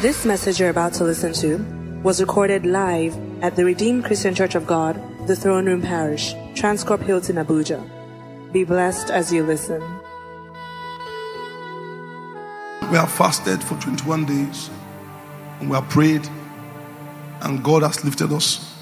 This 0.00 0.24
message 0.24 0.60
you're 0.60 0.70
about 0.70 0.92
to 0.94 1.02
listen 1.02 1.32
to 1.32 1.56
was 2.04 2.20
recorded 2.20 2.64
live 2.64 3.18
at 3.42 3.56
the 3.56 3.64
Redeemed 3.64 4.04
Christian 4.04 4.32
Church 4.32 4.54
of 4.54 4.64
God, 4.64 4.94
the 5.26 5.34
Throne 5.34 5.66
Room 5.66 5.82
Parish, 5.82 6.34
Transcorp 6.54 7.02
Hilton, 7.02 7.34
Abuja. 7.34 7.82
Be 8.52 8.62
blessed 8.62 9.10
as 9.10 9.32
you 9.32 9.42
listen. 9.42 9.80
We 12.92 12.96
have 12.96 13.10
fasted 13.10 13.60
for 13.60 13.74
21 13.80 14.24
days 14.26 14.70
and 15.58 15.68
we 15.68 15.74
have 15.74 15.88
prayed, 15.88 16.28
and 17.40 17.64
God 17.64 17.82
has 17.82 18.04
lifted 18.04 18.32
us. 18.32 18.80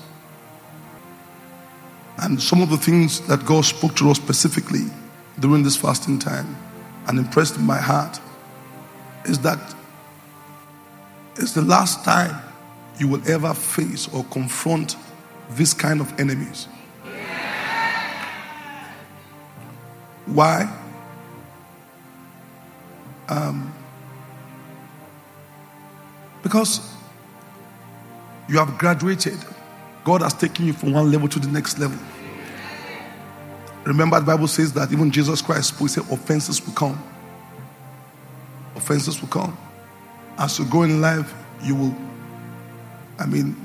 And 2.18 2.42
some 2.42 2.60
of 2.60 2.68
the 2.68 2.76
things 2.76 3.26
that 3.26 3.46
God 3.46 3.64
spoke 3.64 3.96
to 3.96 4.10
us 4.10 4.18
specifically 4.18 4.84
during 5.40 5.62
this 5.62 5.76
fasting 5.78 6.18
time 6.18 6.58
and 7.08 7.18
impressed 7.18 7.58
my 7.58 7.78
heart 7.78 8.20
is 9.24 9.38
that 9.38 9.75
it's 11.38 11.52
the 11.52 11.62
last 11.62 12.04
time 12.04 12.42
you 12.98 13.08
will 13.08 13.22
ever 13.28 13.52
face 13.54 14.08
or 14.12 14.24
confront 14.24 14.96
this 15.50 15.74
kind 15.74 16.00
of 16.00 16.18
enemies. 16.18 16.68
Why? 20.26 20.68
Um, 23.28 23.72
because 26.42 26.80
you 28.48 28.58
have 28.58 28.78
graduated. 28.78 29.38
God 30.04 30.22
has 30.22 30.34
taken 30.34 30.66
you 30.66 30.72
from 30.72 30.92
one 30.92 31.10
level 31.10 31.28
to 31.28 31.38
the 31.38 31.48
next 31.48 31.78
level. 31.78 31.98
Remember, 33.84 34.18
the 34.18 34.26
Bible 34.26 34.48
says 34.48 34.72
that 34.72 34.92
even 34.92 35.10
Jesus 35.10 35.40
Christ 35.42 35.74
spoke, 35.74 35.88
said 35.88 36.04
offenses 36.10 36.64
will 36.64 36.74
come. 36.74 37.00
Offenses 38.74 39.20
will 39.20 39.28
come. 39.28 39.56
As 40.38 40.58
you 40.58 40.66
go 40.66 40.82
in 40.82 41.00
life, 41.00 41.32
you 41.62 41.74
will, 41.74 41.96
I 43.18 43.26
mean, 43.26 43.56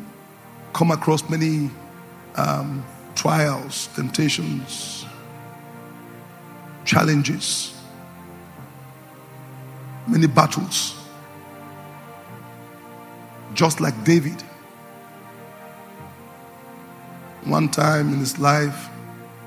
come 0.73 0.91
across 0.91 1.29
many 1.29 1.69
um, 2.35 2.85
trials, 3.13 3.87
temptations, 3.95 5.05
challenges, 6.85 7.73
many 10.07 10.27
battles. 10.27 10.95
Just 13.53 13.81
like 13.81 14.03
David. 14.05 14.41
One 17.43 17.69
time 17.69 18.13
in 18.13 18.19
his 18.19 18.39
life, 18.39 18.89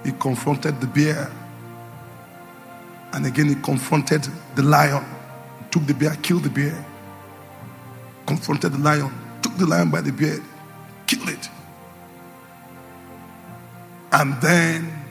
he 0.05 0.13
confronted 0.13 0.81
the 0.81 0.87
bear. 0.87 1.31
And 3.13 3.25
again, 3.25 3.47
he 3.47 3.55
confronted 3.55 4.29
the 4.57 4.63
lion. 4.63 5.05
Took 5.71 5.87
the 5.87 5.95
bear, 5.95 6.17
killed 6.17 6.43
the 6.43 6.51
bear. 6.51 6.85
Confronted 8.27 8.73
the 8.73 8.79
lion, 8.79 9.13
took 9.43 9.57
the 9.57 9.67
lion 9.67 9.91
by 9.91 10.01
the 10.01 10.13
beard, 10.13 10.43
killed 11.07 11.29
it. 11.29 11.49
And 14.13 14.41
then 14.41 15.05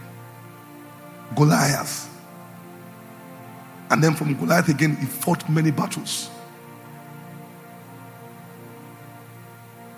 Goliath. 1.35 2.09
And 3.89 4.03
then 4.03 4.15
from 4.15 4.33
Goliath 4.35 4.69
again, 4.69 4.95
he 4.95 5.05
fought 5.05 5.47
many 5.49 5.71
battles. 5.71 6.29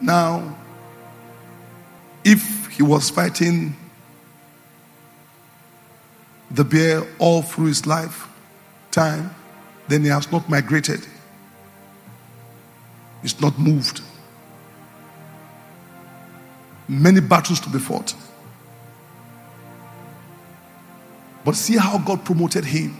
Now, 0.02 0.58
if 2.24 2.68
he 2.68 2.84
was 2.84 3.10
fighting 3.10 3.76
the 6.52 6.64
bear 6.64 7.04
all 7.20 7.42
through 7.42 7.68
his 7.68 7.86
lifetime, 7.88 9.34
then 9.88 10.02
he 10.02 10.10
has 10.10 10.32
not 10.32 10.50
migrated. 10.50 11.06
He's 13.26 13.42
not 13.42 13.58
moved. 13.58 14.02
Many 16.88 17.22
battles 17.22 17.59
to 17.62 17.69
be 17.69 17.80
fought. 17.80 18.13
But 21.44 21.56
see 21.56 21.75
how 21.75 21.97
God 21.97 22.24
promoted 22.24 22.66
him 22.66 22.96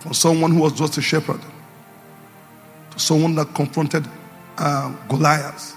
from 0.00 0.12
someone 0.12 0.50
who 0.50 0.60
was 0.60 0.74
just 0.74 0.98
a 0.98 1.00
shepherd 1.00 1.40
to 2.90 2.98
someone 2.98 3.34
that 3.36 3.54
confronted 3.54 4.06
uh, 4.58 4.94
Goliath 5.08 5.74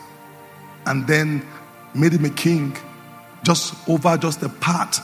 and 0.85 1.08
then 1.08 1.47
made 1.96 2.12
him 2.12 2.25
a 2.25 2.29
king 2.29 2.75
just 3.44 3.74
over 3.88 4.18
just 4.18 4.44
a 4.44 4.50
part 4.50 5.00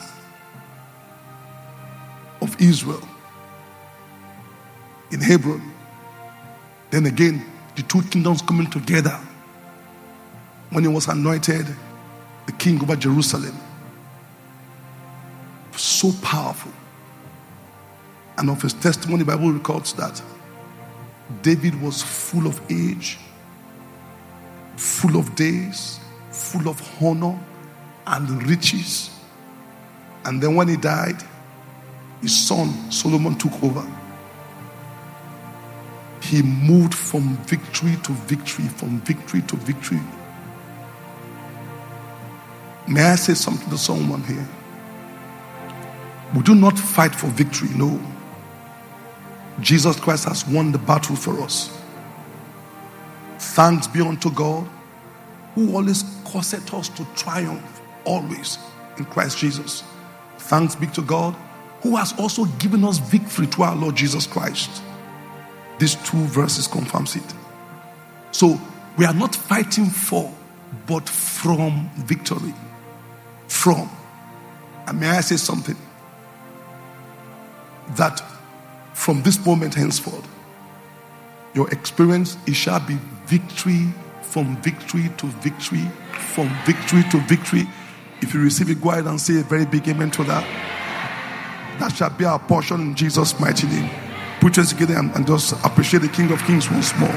of 2.41 2.61
Israel 2.61 3.07
in 5.09 5.21
Hebron. 5.21 5.72
Then 6.93 7.07
again, 7.07 7.43
the 7.75 7.81
two 7.81 8.03
kingdoms 8.03 8.43
coming 8.43 8.69
together 8.69 9.19
when 10.69 10.83
he 10.83 10.87
was 10.87 11.07
anointed 11.07 11.65
the 12.45 12.51
king 12.51 12.79
over 12.83 12.95
Jerusalem. 12.95 13.57
So 15.75 16.11
powerful. 16.21 16.71
And 18.37 18.47
of 18.47 18.61
his 18.61 18.73
testimony, 18.73 19.23
Bible 19.23 19.51
records 19.51 19.93
that 19.93 20.21
David 21.41 21.81
was 21.81 22.03
full 22.03 22.45
of 22.45 22.61
age, 22.71 23.17
full 24.77 25.17
of 25.17 25.33
days, 25.33 25.99
full 26.29 26.69
of 26.69 26.79
honor 27.01 27.39
and 28.05 28.47
riches. 28.47 29.09
And 30.25 30.43
then 30.43 30.53
when 30.53 30.67
he 30.67 30.77
died, 30.77 31.23
his 32.21 32.37
son 32.39 32.91
Solomon 32.91 33.35
took 33.35 33.63
over. 33.63 33.83
He 36.33 36.41
moved 36.41 36.95
from 36.95 37.37
victory 37.45 37.95
to 38.01 38.11
victory, 38.11 38.65
from 38.65 38.99
victory 39.01 39.43
to 39.43 39.55
victory. 39.55 39.99
May 42.87 43.03
I 43.03 43.15
say 43.17 43.35
something 43.35 43.69
to 43.69 43.77
someone 43.77 44.23
here? 44.23 44.47
We 46.35 46.41
do 46.41 46.55
not 46.55 46.79
fight 46.79 47.13
for 47.13 47.27
victory, 47.27 47.69
no. 47.75 48.01
Jesus 49.59 49.99
Christ 49.99 50.25
has 50.25 50.47
won 50.47 50.71
the 50.71 50.79
battle 50.79 51.15
for 51.15 51.39
us. 51.39 51.69
Thanks 53.37 53.85
be 53.85 54.01
unto 54.01 54.31
God 54.31 54.67
who 55.53 55.75
always 55.75 56.01
causes 56.25 56.67
us 56.73 56.89
to 56.89 57.05
triumph, 57.15 57.79
always 58.05 58.57
in 58.97 59.05
Christ 59.05 59.37
Jesus. 59.37 59.83
Thanks 60.39 60.73
be 60.73 60.87
to 60.87 61.03
God 61.03 61.35
who 61.81 61.95
has 61.95 62.11
also 62.17 62.45
given 62.57 62.83
us 62.85 62.97
victory 62.97 63.45
to 63.45 63.61
our 63.61 63.75
Lord 63.75 63.95
Jesus 63.95 64.25
Christ. 64.25 64.81
These 65.79 65.95
two 65.95 66.23
verses 66.25 66.67
confirms 66.67 67.15
it. 67.15 67.33
So 68.31 68.59
we 68.97 69.05
are 69.05 69.13
not 69.13 69.35
fighting 69.35 69.85
for, 69.85 70.33
but 70.87 71.07
from 71.07 71.89
victory. 71.95 72.53
From. 73.47 73.89
And 74.87 74.99
may 74.99 75.09
I 75.09 75.21
say 75.21 75.37
something? 75.37 75.77
That 77.95 78.21
from 78.93 79.21
this 79.23 79.43
moment 79.45 79.75
henceforth, 79.75 80.27
your 81.53 81.69
experience 81.71 82.37
it 82.47 82.53
shall 82.53 82.79
be 82.79 82.97
victory 83.25 83.87
from 84.21 84.57
victory 84.63 85.09
to 85.17 85.27
victory, 85.27 85.85
from 86.13 86.49
victory 86.65 87.03
to 87.11 87.19
victory. 87.27 87.67
If 88.21 88.33
you 88.33 88.41
receive 88.41 88.69
it, 88.69 88.81
go 88.81 88.91
ahead 88.91 89.05
and 89.05 89.21
say 89.21 89.39
a 89.39 89.43
very 89.43 89.65
big 89.65 89.87
amen 89.87 90.11
to 90.11 90.23
that. 90.23 90.43
That 91.79 91.95
shall 91.95 92.09
be 92.09 92.25
our 92.25 92.39
portion 92.39 92.81
in 92.81 92.95
Jesus' 92.95 93.39
mighty 93.39 93.67
name. 93.67 93.89
Put 94.43 94.57
us 94.57 94.73
together 94.73 94.97
and, 94.97 95.09
and 95.15 95.25
just 95.25 95.53
appreciate 95.65 96.01
the 96.01 96.09
King 96.09 96.29
of 96.33 96.43
Kings 96.43 96.69
once 96.69 96.93
more. 96.99 97.07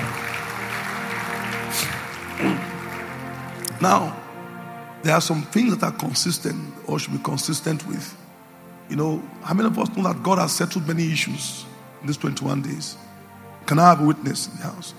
Now, 3.80 4.16
there 5.02 5.12
are 5.12 5.20
some 5.20 5.42
things 5.42 5.76
that 5.76 5.84
are 5.84 5.98
consistent 5.98 6.72
or 6.86 7.00
should 7.00 7.14
be 7.14 7.18
consistent 7.18 7.84
with. 7.88 8.16
You 8.88 8.94
know, 8.94 9.22
how 9.42 9.54
many 9.54 9.66
of 9.66 9.76
us 9.76 9.88
know 9.96 10.04
that 10.04 10.22
God 10.22 10.38
has 10.38 10.52
settled 10.52 10.86
many 10.86 11.10
issues 11.10 11.64
in 12.00 12.06
these 12.06 12.16
21 12.16 12.62
days? 12.62 12.96
Can 13.66 13.80
I 13.80 13.88
have 13.88 14.02
a 14.02 14.04
witness 14.04 14.46
in 14.46 14.58
the 14.58 14.62
house? 14.62 14.94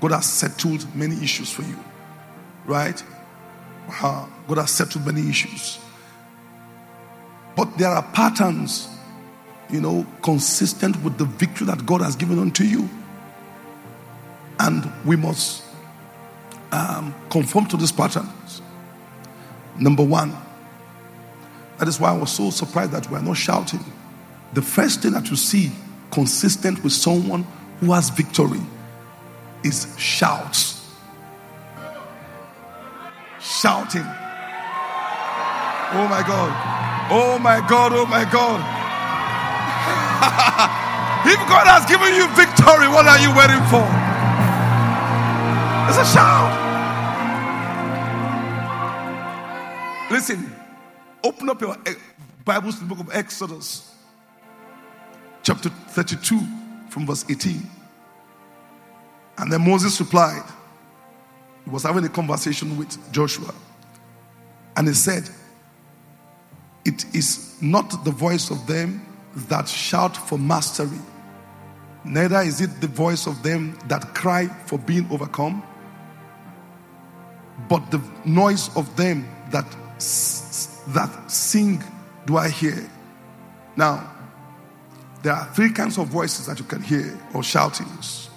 God 0.00 0.10
has 0.10 0.26
settled 0.26 0.84
many 0.96 1.14
issues 1.22 1.48
for 1.52 1.62
you, 1.62 1.78
right? 2.66 3.00
God 4.00 4.58
has 4.58 4.72
settled 4.72 5.06
many 5.06 5.30
issues. 5.30 5.78
But 7.54 7.78
there 7.78 7.90
are 7.90 8.02
patterns, 8.02 8.88
you 9.70 9.80
know, 9.80 10.06
consistent 10.22 11.02
with 11.02 11.18
the 11.18 11.24
victory 11.24 11.66
that 11.66 11.84
God 11.84 12.00
has 12.00 12.16
given 12.16 12.38
unto 12.38 12.64
you. 12.64 12.88
And 14.60 14.90
we 15.04 15.16
must 15.16 15.62
um, 16.72 17.14
conform 17.30 17.66
to 17.66 17.76
these 17.76 17.92
patterns. 17.92 18.62
Number 19.78 20.02
one, 20.02 20.34
that 21.78 21.86
is 21.86 22.00
why 22.00 22.10
I 22.10 22.16
was 22.16 22.32
so 22.32 22.50
surprised 22.50 22.92
that 22.92 23.08
we 23.10 23.16
are 23.16 23.22
not 23.22 23.36
shouting. 23.36 23.84
The 24.54 24.62
first 24.62 25.02
thing 25.02 25.12
that 25.12 25.30
you 25.30 25.36
see 25.36 25.70
consistent 26.10 26.82
with 26.82 26.92
someone 26.92 27.46
who 27.80 27.92
has 27.92 28.10
victory 28.10 28.60
is 29.62 29.94
shouts. 29.98 30.96
Shouting. 33.40 34.06
Oh 35.90 36.06
my 36.10 36.24
God. 36.26 37.08
Oh 37.10 37.38
my 37.38 37.66
God. 37.68 37.92
Oh 37.92 38.06
my 38.06 38.30
God. 38.30 38.77
If 41.24 41.36
God 41.48 41.66
has 41.66 41.84
given 41.84 42.14
you 42.14 42.26
victory, 42.34 42.88
what 42.88 43.06
are 43.06 43.18
you 43.18 43.34
waiting 43.34 43.60
for? 43.68 43.82
It's 45.88 45.98
a 45.98 46.14
shout. 46.14 46.68
Listen, 50.10 50.50
open 51.24 51.50
up 51.50 51.60
your 51.60 51.76
eh, 51.86 51.94
Bibles 52.44 52.76
to 52.76 52.80
the 52.84 52.86
book 52.86 53.00
of 53.00 53.14
Exodus, 53.14 53.94
chapter 55.42 55.68
32, 55.68 56.40
from 56.88 57.04
verse 57.04 57.24
18. 57.28 57.68
And 59.38 59.52
then 59.52 59.68
Moses 59.68 59.98
replied, 60.00 60.44
he 61.64 61.70
was 61.70 61.82
having 61.82 62.04
a 62.04 62.08
conversation 62.08 62.78
with 62.78 63.12
Joshua. 63.12 63.52
And 64.76 64.86
he 64.86 64.94
said, 64.94 65.28
It 66.84 67.04
is 67.14 67.60
not 67.60 68.04
the 68.04 68.12
voice 68.12 68.50
of 68.50 68.66
them 68.66 69.07
that 69.48 69.68
shout 69.68 70.16
for 70.16 70.38
mastery, 70.38 70.98
neither 72.04 72.40
is 72.40 72.60
it 72.60 72.80
the 72.80 72.86
voice 72.86 73.26
of 73.26 73.42
them 73.42 73.78
that 73.86 74.14
cry 74.14 74.46
for 74.66 74.78
being 74.78 75.06
overcome, 75.10 75.62
but 77.68 77.90
the 77.90 78.00
noise 78.24 78.74
of 78.76 78.94
them 78.96 79.28
that, 79.50 79.70
that 80.88 81.24
sing 81.26 81.82
do 82.26 82.36
I 82.36 82.48
hear. 82.48 82.88
Now, 83.76 84.12
there 85.22 85.32
are 85.32 85.46
three 85.54 85.70
kinds 85.70 85.98
of 85.98 86.08
voices 86.08 86.46
that 86.46 86.58
you 86.58 86.64
can 86.64 86.82
hear 86.82 87.18
or 87.34 87.42
shoutings. 87.42 88.28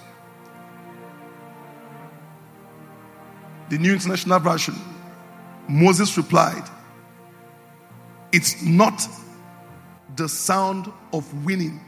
the 3.72 3.78
New 3.78 3.94
International 3.94 4.38
Version, 4.38 4.74
Moses 5.66 6.14
replied, 6.18 6.62
It's 8.30 8.62
not 8.62 9.08
the 10.16 10.28
sound 10.28 10.92
of 11.12 11.44
winning. 11.44 11.80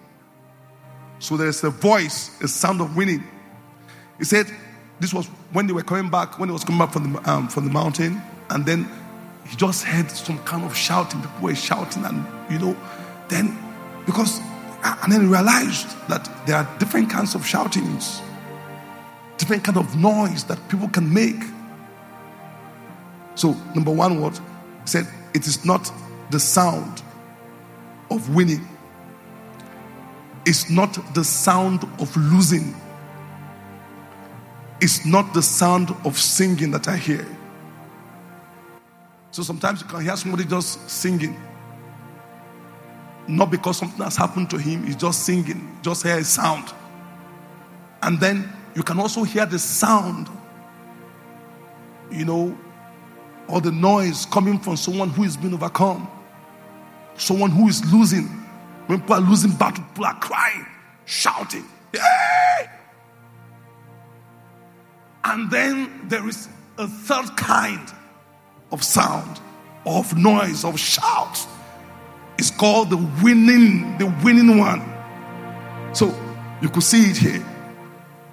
So 1.18 1.36
there's 1.36 1.62
a 1.64 1.70
voice, 1.70 2.30
a 2.42 2.48
sound 2.48 2.80
of 2.80 2.96
winning. 2.96 3.24
He 4.18 4.24
said, 4.24 4.46
This 5.00 5.12
was 5.12 5.26
when 5.52 5.66
they 5.66 5.72
were 5.72 5.82
coming 5.82 6.10
back, 6.10 6.38
when 6.38 6.48
he 6.48 6.52
was 6.52 6.64
coming 6.64 6.78
back 6.78 6.92
from 6.92 7.12
the, 7.12 7.30
um, 7.30 7.48
from 7.48 7.64
the 7.64 7.70
mountain, 7.70 8.20
and 8.50 8.64
then 8.66 8.88
he 9.46 9.56
just 9.56 9.84
heard 9.84 10.10
some 10.10 10.38
kind 10.40 10.64
of 10.64 10.76
shouting. 10.76 11.20
People 11.20 11.42
were 11.42 11.54
shouting, 11.54 12.04
and 12.04 12.24
you 12.50 12.58
know, 12.58 12.76
then 13.28 13.56
because, 14.06 14.40
and 14.82 15.12
then 15.12 15.22
he 15.22 15.26
realized 15.26 15.88
that 16.08 16.28
there 16.46 16.56
are 16.56 16.78
different 16.78 17.10
kinds 17.10 17.34
of 17.34 17.46
shoutings, 17.46 18.20
different 19.38 19.64
kind 19.64 19.78
of 19.78 19.96
noise 19.96 20.44
that 20.44 20.58
people 20.68 20.88
can 20.88 21.12
make. 21.12 21.42
So, 23.34 23.56
number 23.74 23.90
one, 23.90 24.20
what 24.20 24.40
said 24.84 25.06
it 25.34 25.46
is 25.46 25.64
not 25.64 25.90
the 26.30 26.38
sound 26.38 27.03
of 28.10 28.34
winning, 28.34 28.66
it's 30.46 30.70
not 30.70 30.98
the 31.14 31.24
sound 31.24 31.84
of 31.98 32.14
losing, 32.16 32.74
it's 34.80 35.06
not 35.06 35.32
the 35.34 35.42
sound 35.42 35.94
of 36.04 36.18
singing 36.18 36.70
that 36.72 36.88
I 36.88 36.96
hear. 36.96 37.26
So 39.30 39.42
sometimes 39.42 39.80
you 39.80 39.88
can 39.88 40.02
hear 40.02 40.16
somebody 40.16 40.44
just 40.44 40.88
singing. 40.88 41.36
Not 43.26 43.50
because 43.50 43.78
something 43.78 44.04
has 44.04 44.16
happened 44.16 44.50
to 44.50 44.58
him, 44.58 44.84
he's 44.86 44.96
just 44.96 45.24
singing, 45.24 45.76
just 45.82 46.02
hear 46.02 46.18
a 46.18 46.24
sound. 46.24 46.72
And 48.02 48.20
then 48.20 48.52
you 48.76 48.82
can 48.82 49.00
also 49.00 49.24
hear 49.24 49.46
the 49.46 49.58
sound, 49.58 50.28
you 52.10 52.24
know, 52.24 52.56
or 53.48 53.60
the 53.60 53.72
noise 53.72 54.26
coming 54.26 54.58
from 54.58 54.76
someone 54.76 55.08
who 55.08 55.24
is 55.24 55.36
being 55.36 55.54
overcome, 55.54 56.08
someone 57.16 57.50
who 57.50 57.68
is 57.68 57.84
losing. 57.92 58.24
When 58.86 59.00
people 59.00 59.16
are 59.16 59.20
losing 59.20 59.52
battle, 59.52 59.84
people 59.84 60.04
are 60.04 60.18
crying, 60.20 60.66
shouting! 61.06 61.64
And 65.24 65.50
then 65.50 66.08
there 66.08 66.28
is 66.28 66.48
a 66.76 66.86
third 66.86 67.36
kind 67.36 67.88
of 68.72 68.82
sound, 68.82 69.40
of 69.86 70.16
noise, 70.16 70.64
of 70.64 70.78
shout. 70.78 71.46
It's 72.38 72.50
called 72.50 72.90
the 72.90 72.96
winning, 73.22 73.96
the 73.98 74.06
winning 74.22 74.58
one. 74.58 74.82
So 75.94 76.14
you 76.60 76.68
could 76.68 76.82
see 76.82 77.10
it 77.10 77.16
here. 77.16 77.44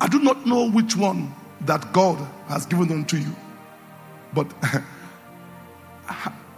I 0.02 0.08
do 0.08 0.20
not 0.20 0.46
know 0.46 0.70
which 0.70 0.98
one 0.98 1.34
that 1.62 1.94
God 1.94 2.18
has 2.48 2.66
given 2.66 2.92
unto 2.92 3.18
you, 3.18 3.36
but 4.34 4.52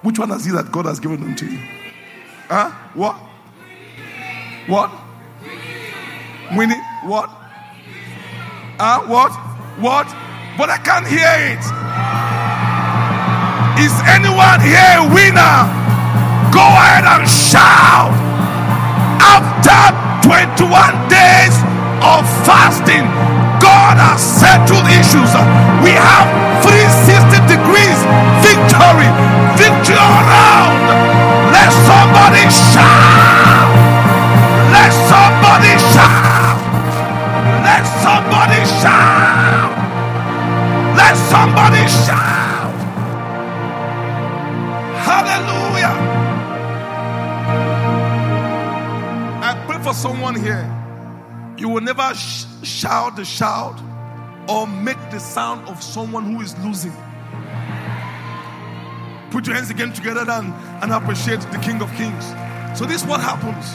Which 0.04 0.20
one 0.20 0.30
has 0.30 0.44
he 0.44 0.52
that 0.52 0.70
God 0.72 0.86
has 0.86 1.00
given 1.00 1.24
unto 1.24 1.46
you? 1.46 1.60
Huh? 2.53 2.69
What? 2.94 3.17
What? 4.69 4.94
Winning? 6.53 6.85
What? 7.01 7.25
Huh? 8.77 9.09
What? 9.09 9.33
What? 9.81 10.05
But 10.53 10.69
I 10.69 10.77
can't 10.85 11.09
hear 11.09 11.33
it. 11.50 11.65
Is 13.81 13.89
anyone 14.05 14.61
here 14.61 15.01
a 15.01 15.09
winner? 15.09 15.65
Go 16.53 16.61
ahead 16.61 17.09
and 17.09 17.25
shout. 17.25 18.13
After 19.17 19.73
21 20.29 21.09
days 21.09 21.57
of 22.05 22.21
fasting, 22.45 23.09
God 23.57 23.97
has 23.97 24.21
settled 24.21 24.85
issues. 24.94 25.33
We 25.81 25.97
have 25.97 26.29
360 26.61 27.50
degrees 27.50 27.97
victory, 28.45 29.09
victory 29.57 29.97
around. 29.97 30.82
Shout. 32.53 33.73
Let 34.75 34.91
somebody 35.11 35.73
shout. 35.94 36.59
Let 37.67 37.83
somebody 38.03 38.61
shout. 38.81 39.71
Let 40.97 41.15
somebody 41.17 41.88
shout. 42.05 42.73
Hallelujah. 45.07 46.21
I 49.27 49.63
pray 49.67 49.83
for 49.83 49.94
someone 49.94 50.35
here. 50.35 50.69
You 51.57 51.69
will 51.69 51.81
never 51.81 52.13
sh- 52.15 52.45
shout 52.63 53.15
the 53.15 53.25
shout 53.25 53.79
or 54.50 54.67
make 54.67 55.00
the 55.11 55.19
sound 55.19 55.67
of 55.69 55.81
someone 55.83 56.25
who 56.31 56.41
is 56.41 56.57
losing. 56.59 56.94
Put 59.33 59.47
your 59.47 59.56
hands 59.56 59.71
again 59.71 59.91
together 59.91 60.30
and, 60.30 60.53
and 60.83 60.91
appreciate 60.91 61.39
the 61.39 61.57
King 61.57 61.81
of 61.81 61.91
Kings. 61.95 62.24
So, 62.77 62.85
this 62.85 63.01
is 63.01 63.07
what 63.07 63.19
happens. 63.19 63.65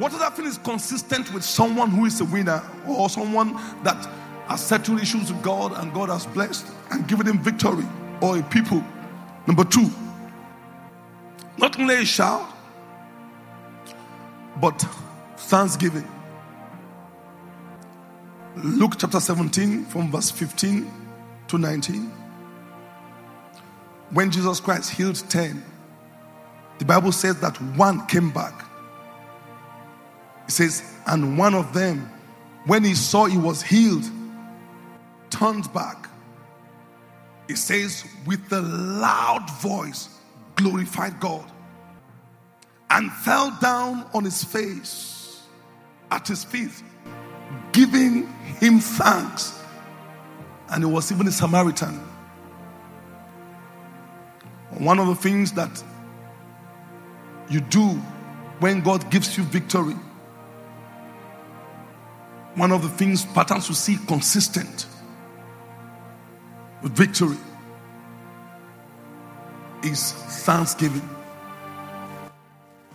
What 0.00 0.12
other 0.12 0.34
thing 0.34 0.46
is 0.46 0.58
consistent 0.58 1.32
with 1.32 1.44
someone 1.44 1.90
who 1.90 2.06
is 2.06 2.20
a 2.20 2.24
winner 2.24 2.60
or 2.88 3.08
someone 3.08 3.52
that 3.84 4.08
has 4.48 4.60
settled 4.60 5.00
issues 5.00 5.32
with 5.32 5.40
God 5.40 5.72
and 5.80 5.94
God 5.94 6.08
has 6.08 6.26
blessed 6.26 6.66
and 6.90 7.06
given 7.06 7.28
him 7.28 7.38
victory 7.38 7.86
or 8.20 8.36
a 8.36 8.42
people? 8.42 8.84
Number 9.46 9.62
two, 9.62 9.88
not 11.58 11.78
only 11.78 11.94
a 11.94 12.04
shout, 12.04 12.44
but 14.60 14.84
thanksgiving. 15.36 16.08
Luke 18.56 18.94
chapter 18.98 19.20
17, 19.20 19.84
from 19.84 20.10
verse 20.10 20.32
15 20.32 20.90
to 21.46 21.56
19. 21.56 22.19
When 24.12 24.30
Jesus 24.30 24.60
Christ 24.60 24.90
healed 24.90 25.22
10, 25.28 25.62
the 26.78 26.84
Bible 26.84 27.12
says 27.12 27.40
that 27.40 27.60
one 27.76 28.06
came 28.06 28.30
back. 28.30 28.64
It 30.48 30.52
says, 30.52 30.82
and 31.06 31.38
one 31.38 31.54
of 31.54 31.72
them, 31.72 32.10
when 32.66 32.82
he 32.84 32.94
saw 32.94 33.26
he 33.26 33.38
was 33.38 33.62
healed, 33.62 34.04
turned 35.30 35.72
back. 35.72 36.08
It 37.48 37.56
says, 37.56 38.04
with 38.26 38.52
a 38.52 38.60
loud 38.60 39.48
voice, 39.60 40.08
glorified 40.56 41.18
God 41.20 41.50
and 42.90 43.10
fell 43.12 43.56
down 43.60 44.06
on 44.12 44.24
his 44.24 44.42
face 44.42 45.42
at 46.10 46.26
his 46.26 46.44
feet, 46.44 46.82
giving 47.72 48.26
him 48.58 48.80
thanks. 48.80 49.58
And 50.70 50.82
it 50.84 50.88
was 50.88 51.10
even 51.10 51.26
a 51.28 51.30
Samaritan. 51.30 52.00
One 54.80 54.98
of 54.98 55.08
the 55.08 55.14
things 55.14 55.52
that 55.52 55.84
you 57.50 57.60
do 57.60 57.86
when 58.60 58.80
God 58.80 59.10
gives 59.10 59.36
you 59.36 59.44
victory, 59.44 59.94
one 62.54 62.72
of 62.72 62.82
the 62.82 62.88
things 62.88 63.26
patterns 63.26 63.68
you 63.68 63.74
see 63.74 63.98
consistent 64.06 64.86
with 66.82 66.92
victory 66.92 67.36
is 69.84 70.12
thanksgiving. 70.12 71.08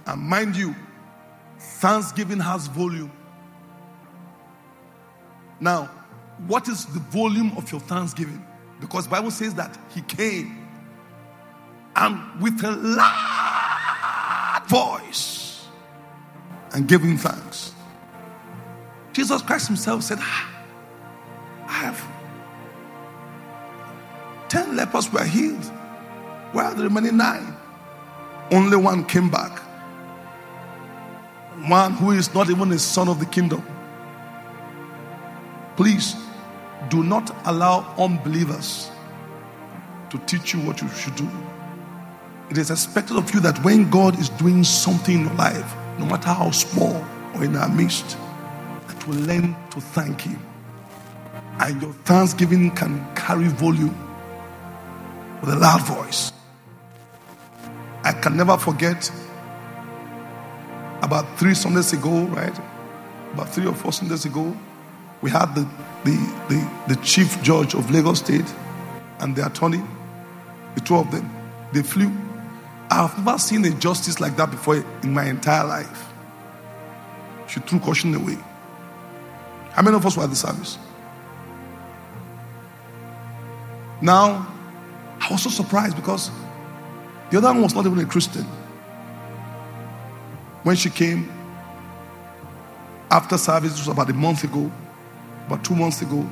And 0.08 0.22
mind 0.22 0.56
you, 0.56 0.76
thanksgiving 1.60 2.40
has 2.40 2.68
volume. 2.68 3.12
Now, 5.60 5.86
what 6.48 6.68
is 6.68 6.86
the 6.88 7.00
volume 7.00 7.54
of 7.58 7.72
your 7.72 7.82
thanksgiving? 7.82 8.44
Because 8.82 9.08
Bible 9.08 9.32
says 9.32 9.54
that 9.56 9.78
he 9.94 10.02
came 10.02 10.65
and 11.96 12.42
with 12.42 12.64
a 12.64 12.72
loud 12.72 14.64
voice 14.68 15.68
and 16.74 16.90
him 16.90 17.18
thanks. 17.18 17.74
Jesus 19.14 19.42
Christ 19.42 19.68
himself 19.68 20.04
said, 20.04 20.18
ah, 20.22 20.50
I 21.68 21.74
have 21.74 22.06
ten 24.50 24.76
lepers 24.76 25.12
were 25.12 25.24
healed. 25.24 25.64
Where 26.52 26.66
are 26.66 26.74
the 26.74 26.84
remaining 26.84 27.18
nine? 27.18 27.56
Only 28.52 28.78
one 28.78 29.06
came 29.06 29.30
back. 29.30 29.60
One 31.68 31.94
who 31.94 32.12
is 32.12 32.34
not 32.34 32.50
even 32.50 32.72
a 32.72 32.80
son 32.80 33.10
of 33.10 33.20
the 33.20 33.26
kingdom. 33.26 33.66
Please 35.76 36.16
do 36.90 37.04
not 37.04 37.36
allow 37.46 37.94
unbelievers 37.98 38.90
to 40.10 40.18
teach 40.20 40.54
you 40.54 40.60
what 40.62 40.82
you 40.82 40.88
should 40.90 41.16
do. 41.16 41.30
It 42.50 42.58
is 42.58 42.70
expected 42.70 43.18
of 43.18 43.34
you 43.34 43.40
that 43.42 43.64
when 43.64 43.90
God 43.90 44.20
is 44.20 44.30
doing 44.30 44.64
something 44.64 45.16
in 45.16 45.26
your 45.26 45.34
life, 45.34 45.76
no 45.98 46.06
matter 46.06 46.30
how 46.30 46.52
small 46.52 47.04
or 47.34 47.44
in 47.44 47.56
our 47.56 47.70
midst, 47.70 48.18
that 48.88 49.08
will 49.08 49.20
learn 49.22 49.56
to 49.72 49.82
thank 49.82 50.22
Him. 50.22 50.40
And 51.60 51.82
your 51.82 51.94
thanksgiving 52.04 52.72
can 52.72 53.04
carry 53.16 53.48
volume 53.48 53.98
with 55.42 55.50
a 55.50 55.56
loud 55.56 55.82
voice. 55.84 56.32
I 58.04 58.12
can 58.14 58.38
never 58.38 58.58
forget 58.58 59.12
about 61.02 61.40
three 61.40 61.56
Sundays 61.56 61.94
ago, 61.94 62.26
right? 62.26 62.58
About 63.34 63.50
three 63.50 63.66
or 63.66 63.74
four 63.74 63.92
Sundays 63.92 64.26
ago, 64.26 64.56
we 65.22 65.32
had 65.32 65.56
the, 65.56 65.62
the, 66.04 66.16
the, 66.50 66.96
the 66.96 66.96
chief 67.02 67.42
judge 67.42 67.74
of 67.74 67.90
Lagos 67.90 68.20
State 68.20 68.46
and 69.20 69.36
the 69.36 69.46
attorney, 69.46 69.82
the 70.76 70.82
two 70.82 70.96
of 70.96 71.10
them. 71.12 71.30
They 71.74 71.82
flew. 71.82 72.12
I've 72.96 73.18
never 73.18 73.38
seen 73.38 73.66
a 73.66 73.72
justice 73.72 74.22
like 74.22 74.38
that 74.38 74.50
before 74.50 74.78
in 75.04 75.14
my 75.14 75.26
entire 75.26 75.66
life. 75.66 76.14
She 77.48 77.60
threw 77.60 77.80
caution 77.80 78.16
away. 78.16 78.38
How 79.72 79.82
many 79.82 79.98
of 79.98 80.06
us 80.06 80.16
were 80.16 80.24
at 80.24 80.30
the 80.30 80.36
service? 80.38 80.78
Now, 84.02 84.48
I 85.20 85.28
was 85.30 85.44
so 85.44 85.50
surprised 85.50 85.98
because 85.98 86.32
the 87.32 87.38
other 87.38 87.50
one 87.50 87.64
was 87.64 87.76
not 87.76 87.86
even 87.86 88.00
a 88.00 88.06
Christian. 88.06 88.46
When 90.64 90.78
she 90.78 90.90
came 90.90 91.30
after 93.12 93.38
service, 93.38 93.74
it 93.74 93.80
was 93.80 93.88
about 93.90 94.10
a 94.10 94.14
month 94.14 94.46
ago, 94.46 94.72
about 95.48 95.66
two 95.66 95.76
months 95.76 96.02
ago, 96.02 96.26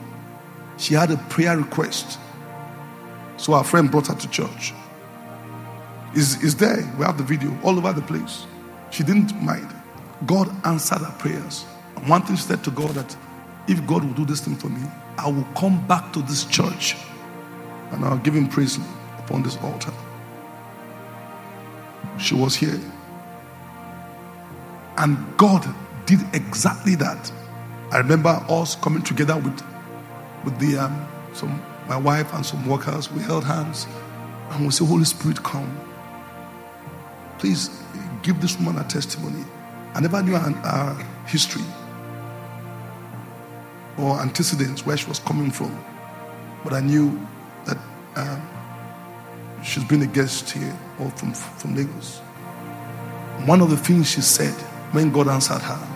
she 0.78 0.94
had 0.94 1.12
a 1.12 1.18
prayer 1.30 1.58
request. 1.58 2.18
So 3.36 3.54
our 3.54 3.66
friend 3.66 3.92
brought 3.92 4.08
her 4.08 4.16
to 4.16 4.30
church. 4.30 4.74
Is 6.16 6.42
is 6.44 6.56
there? 6.56 6.78
We 6.98 7.06
have 7.06 7.18
the 7.18 7.24
video 7.24 7.56
all 7.64 7.78
over 7.78 7.92
the 7.94 8.02
place. 8.02 8.46
She 8.92 9.04
didn't 9.04 9.34
mind. 9.42 9.68
God 10.26 10.50
answered 10.66 11.00
her 11.00 11.16
prayers. 11.18 11.66
And 11.96 12.08
one 12.08 12.22
thing 12.22 12.36
she 12.36 12.44
said 12.44 12.64
to 12.64 12.72
God 12.72 12.92
that 12.92 13.16
if 13.68 13.86
God 13.88 14.04
will 14.04 14.14
do 14.14 14.26
this 14.26 14.42
thing 14.42 14.56
for 14.56 14.70
me, 14.70 14.82
I 15.18 15.30
will 15.30 15.48
come 15.56 15.86
back 15.88 16.14
to 16.14 16.22
this 16.22 16.46
church 16.46 16.96
and 17.92 18.06
I'll 18.06 18.18
give 18.18 18.36
him 18.36 18.48
praise 18.48 18.78
upon 19.20 19.44
this 19.44 19.58
altar. 19.58 19.92
She 22.20 22.36
was 22.36 22.56
here. 22.56 22.80
And 24.98 25.18
God 25.38 25.66
did 26.06 26.20
exactly 26.34 26.96
that. 26.96 27.32
I 27.92 27.98
remember 27.98 28.44
us 28.50 28.76
coming 28.76 29.02
together 29.02 29.36
with, 29.38 29.62
with 30.44 30.58
the 30.60 30.78
um, 30.78 31.08
some 31.34 31.62
my 31.88 31.98
wife 31.98 32.34
and 32.34 32.46
some 32.46 32.68
workers. 32.68 33.12
We 33.12 33.22
held 33.22 33.44
hands 33.44 33.88
and 34.52 34.66
we 34.66 34.72
said, 34.72 34.88
Holy 34.88 35.04
Spirit, 35.06 35.44
come. 35.44 35.80
Please 37.44 37.70
give 38.22 38.40
this 38.40 38.58
woman 38.58 38.78
a 38.78 38.88
testimony. 38.88 39.44
I 39.94 40.00
never 40.00 40.24
knew 40.24 40.32
her, 40.32 40.50
her 40.50 41.08
history 41.26 41.66
or 43.98 44.18
antecedents 44.22 44.86
where 44.86 44.96
she 44.96 45.10
was 45.10 45.20
coming 45.20 45.52
from, 45.52 45.78
but 46.64 46.72
I 46.72 46.80
knew 46.80 47.20
that 47.66 47.78
um, 48.16 49.62
she's 49.62 49.84
been 49.84 50.04
a 50.04 50.08
guest 50.08 50.52
here 50.52 50.74
or 51.02 51.10
from, 51.12 51.34
from 51.34 51.76
Lagos. 51.76 52.20
One 53.46 53.60
of 53.60 53.70
the 53.70 53.76
things 53.76 54.10
she 54.12 54.22
said 54.22 54.54
when 54.94 55.12
God 55.12 55.28
answered 55.28 55.64
her 55.64 55.88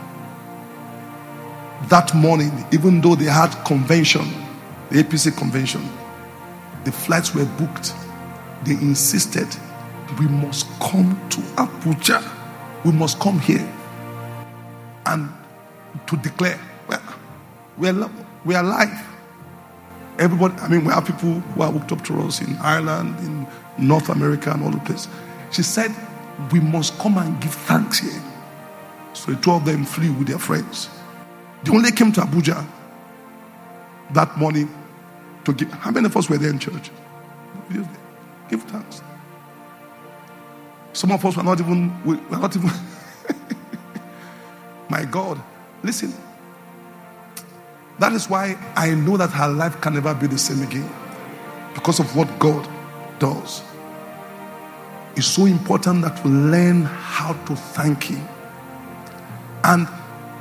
that 1.88 2.14
morning, 2.14 2.52
even 2.74 3.00
though 3.00 3.16
they 3.16 3.32
had 3.32 3.52
convention, 3.64 4.26
the 4.90 5.02
APC 5.02 5.38
convention, 5.38 5.90
the 6.84 6.92
flights 6.92 7.34
were 7.34 7.46
booked. 7.58 7.94
They 8.66 8.74
insisted 8.74 9.48
we 10.20 10.28
must 10.28 10.68
come 10.80 11.20
to 11.30 11.38
Abuja. 11.56 12.24
We 12.86 12.92
must 12.92 13.20
come 13.20 13.40
here 13.40 13.68
and 15.06 15.30
to 16.08 16.18
declare 16.18 16.60
well, 16.88 17.02
we're, 17.78 18.10
we're 18.46 18.60
alive. 18.60 19.06
Everybody, 20.20 20.56
I 20.62 20.68
mean, 20.68 20.86
we 20.86 20.94
have 20.94 21.06
people 21.06 21.40
who 21.40 21.62
are 21.62 21.72
hooked 21.72 21.92
up 21.92 22.04
to 22.06 22.22
us 22.22 22.42
in 22.42 22.56
Ireland, 22.58 23.18
in 23.20 23.48
North 23.78 24.10
America, 24.10 24.52
and 24.52 24.64
all 24.64 24.72
the 24.72 24.80
places. 24.80 25.08
She 25.52 25.62
said, 25.64 25.92
We 26.52 26.60
must 26.60 26.98
come 26.98 27.18
and 27.18 27.40
give 27.42 27.54
thanks 27.54 28.00
here. 28.00 28.24
So 29.14 29.32
the 29.32 29.42
two 29.42 29.52
of 29.52 29.66
them 29.66 29.86
flew 29.86 30.14
with 30.14 30.28
their 30.28 30.40
friends. 30.40 30.90
They 31.64 31.72
only 31.72 31.92
came 31.92 32.12
to 32.14 32.22
Abuja 32.22 32.66
that 34.12 34.38
morning 34.38 34.74
to 35.46 35.54
give. 35.54 35.72
How 35.72 35.92
many 35.92 36.06
of 36.06 36.18
us 36.18 36.30
were 36.30 36.38
there 36.38 36.50
in 36.50 36.60
church? 36.60 36.90
Give 38.50 38.64
thanks. 38.64 39.02
Some 40.98 41.12
of 41.12 41.24
us 41.24 41.38
were 41.38 41.44
not 41.44 41.60
even, 41.60 41.94
we 42.04 42.16
were 42.16 42.40
not 42.40 42.56
even. 42.56 42.72
My 44.90 45.06
God, 45.06 45.40
listen. 45.84 46.12
That 48.00 48.14
is 48.14 48.28
why 48.28 48.58
I 48.76 48.96
know 48.96 49.16
that 49.16 49.30
her 49.30 49.48
life 49.48 49.80
can 49.80 49.94
never 49.94 50.16
be 50.16 50.26
the 50.26 50.40
same 50.40 50.64
again 50.64 50.90
because 51.76 52.00
of 52.00 52.16
what 52.16 52.28
God 52.40 52.68
does. 53.20 53.62
It's 55.16 55.28
so 55.28 55.46
important 55.46 56.02
that 56.02 56.24
we 56.26 56.32
learn 56.32 56.82
how 56.86 57.34
to 57.46 57.56
thank 57.56 58.06
Him. 58.06 58.28
And 59.66 59.88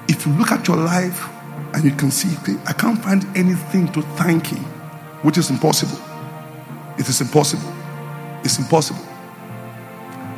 if 0.08 0.24
you 0.24 0.32
look 0.32 0.52
at 0.52 0.66
your 0.66 0.78
life 0.78 1.28
and 1.74 1.84
you 1.84 1.90
can 1.90 2.10
see, 2.10 2.34
I 2.64 2.72
can't 2.72 2.98
find 3.04 3.26
anything 3.36 3.92
to 3.92 4.00
thank 4.16 4.46
Him, 4.46 4.64
which 5.20 5.36
is 5.36 5.50
impossible. 5.50 6.00
It 6.98 7.06
is 7.10 7.20
impossible. 7.20 7.70
It's 8.42 8.58
impossible. 8.58 9.15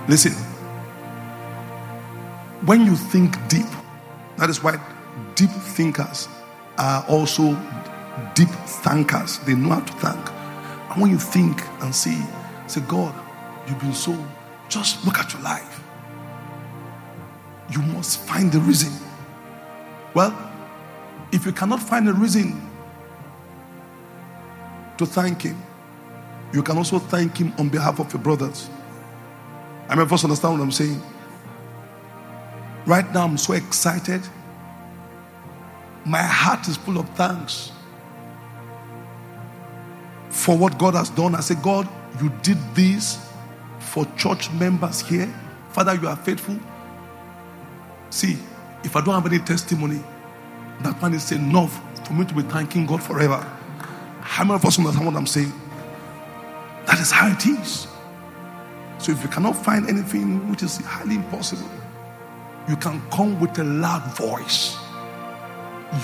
Listen, 0.09 0.33
when 2.65 2.87
you 2.87 2.97
think 2.97 3.37
deep, 3.49 3.67
that 4.39 4.49
is 4.49 4.63
why 4.63 4.81
deep 5.35 5.51
thinkers 5.51 6.29
are 6.79 7.05
also 7.09 7.55
deep 8.35 8.49
thankers. 8.49 9.39
They 9.41 9.55
know 9.55 9.75
how 9.75 9.81
to 9.81 9.93
thank. 9.95 10.31
And 10.91 11.03
when 11.03 11.11
you 11.11 11.19
think 11.19 11.63
and 11.83 11.95
see, 11.95 12.19
say, 12.67 12.81
God, 12.89 13.15
you've 13.69 13.79
been 13.81 13.93
so, 13.93 14.17
just 14.71 15.05
look 15.05 15.19
at 15.19 15.35
your 15.35 15.43
life. 15.43 15.83
You 17.71 17.83
must 17.83 18.21
find 18.21 18.51
the 18.51 18.61
reason. 18.61 18.93
Well, 20.15 20.35
if 21.33 21.45
you 21.45 21.53
cannot 21.53 21.83
find 21.83 22.09
a 22.09 22.15
reason 22.15 22.67
to 24.97 25.05
thank 25.05 25.43
Him, 25.43 25.63
you 26.55 26.63
can 26.63 26.79
also 26.79 26.99
thank 26.99 27.37
Him 27.37 27.53
on 27.59 27.69
behalf 27.69 28.01
of 28.01 28.11
your 28.11 28.23
brothers. 28.23 28.71
I 29.89 29.95
mean, 29.95 30.07
first 30.07 30.25
understand 30.25 30.55
what 30.55 30.63
I'm 30.63 30.73
saying. 30.73 31.03
Right 32.87 33.11
now, 33.13 33.25
I'm 33.25 33.39
so 33.39 33.55
excited 33.55 34.23
my 36.05 36.23
heart 36.23 36.67
is 36.69 36.77
full 36.77 36.99
of 36.99 37.09
thanks 37.11 37.73
for 40.31 40.57
what 40.57 40.79
God 40.79 40.95
has 40.95 41.11
done. 41.11 41.35
I 41.35 41.41
say, 41.41 41.55
God, 41.57 41.89
you 42.23 42.31
did 42.43 42.57
this 42.75 43.19
for 43.79 44.07
church 44.17 44.51
members 44.53 45.03
here. 45.03 45.33
Father, 45.71 45.95
you 45.95 46.09
are 46.09 46.17
faithful. 46.17 46.59
See, 48.11 48.39
if 48.85 48.97
I 48.97 49.05
don't 49.05 49.15
have 49.21 49.31
any 49.31 49.43
testimony, 49.45 50.03
that 50.81 51.01
man 51.03 51.13
is 51.13 51.31
enough 51.33 51.83
for 52.07 52.15
me 52.15 52.25
to 52.25 52.35
be 52.35 52.43
thanking 52.43 52.87
God 52.87 53.03
forever. 53.03 53.45
How 54.21 54.45
many 54.45 54.55
of 54.55 54.65
us 54.65 54.79
understand 54.79 55.07
what 55.07 55.17
I'm 55.17 55.27
saying? 55.27 55.53
That 56.87 57.01
is 57.01 57.11
how 57.11 57.29
it 57.29 57.45
is. 57.45 57.88
So 58.99 59.13
if 59.13 59.23
you 59.23 59.29
cannot 59.29 59.57
find 59.57 59.89
anything 59.89 60.49
which 60.51 60.63
is 60.63 60.79
highly 60.79 61.17
impossible, 61.17 61.71
you 62.69 62.77
can 62.77 63.01
come 63.11 63.41
with 63.41 63.59
a 63.59 63.65
loud 63.65 64.05
voice 64.17 64.77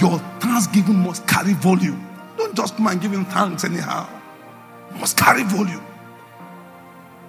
your 0.01 0.19
thanksgiving 0.41 0.97
must 0.97 1.27
carry 1.27 1.53
volume. 1.55 2.09
Don't 2.37 2.57
just 2.57 2.79
mind 2.79 3.03
giving 3.03 3.25
thanks 3.27 3.65
anyhow. 3.65 4.09
It 4.91 4.97
must 4.99 5.17
carry 5.17 5.43
volume. 5.45 5.85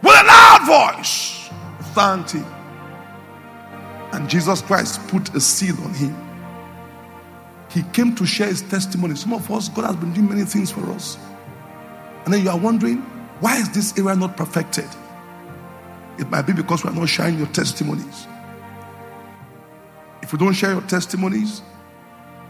With 0.01 0.15
a 0.15 0.23
loud 0.23 0.95
voice, 0.95 1.49
thank 1.93 2.31
him. 2.31 2.45
And 4.13 4.29
Jesus 4.29 4.61
Christ 4.61 5.05
put 5.09 5.35
a 5.35 5.41
seal 5.41 5.75
on 5.83 5.93
him. 5.93 6.15
He 7.71 7.83
came 7.91 8.15
to 8.15 8.25
share 8.25 8.47
his 8.47 8.61
testimony. 8.61 9.15
Some 9.15 9.33
of 9.33 9.51
us, 9.51 9.67
God 9.67 9.85
has 9.85 9.95
been 9.97 10.13
doing 10.13 10.29
many 10.29 10.45
things 10.45 10.71
for 10.71 10.89
us. 10.91 11.17
And 12.23 12.33
then 12.33 12.41
you 12.43 12.49
are 12.49 12.57
wondering, 12.57 12.99
why 13.41 13.57
is 13.57 13.69
this 13.71 13.97
area 13.99 14.15
not 14.15 14.37
perfected? 14.37 14.87
It 16.17 16.29
might 16.29 16.43
be 16.43 16.53
because 16.53 16.83
we 16.83 16.91
are 16.91 16.93
not 16.93 17.09
sharing 17.09 17.37
your 17.37 17.47
testimonies. 17.47 18.27
if 20.25 20.31
you 20.31 20.39
don't 20.39 20.53
share 20.53 20.71
your 20.71 20.81
testimonies, 20.81 21.61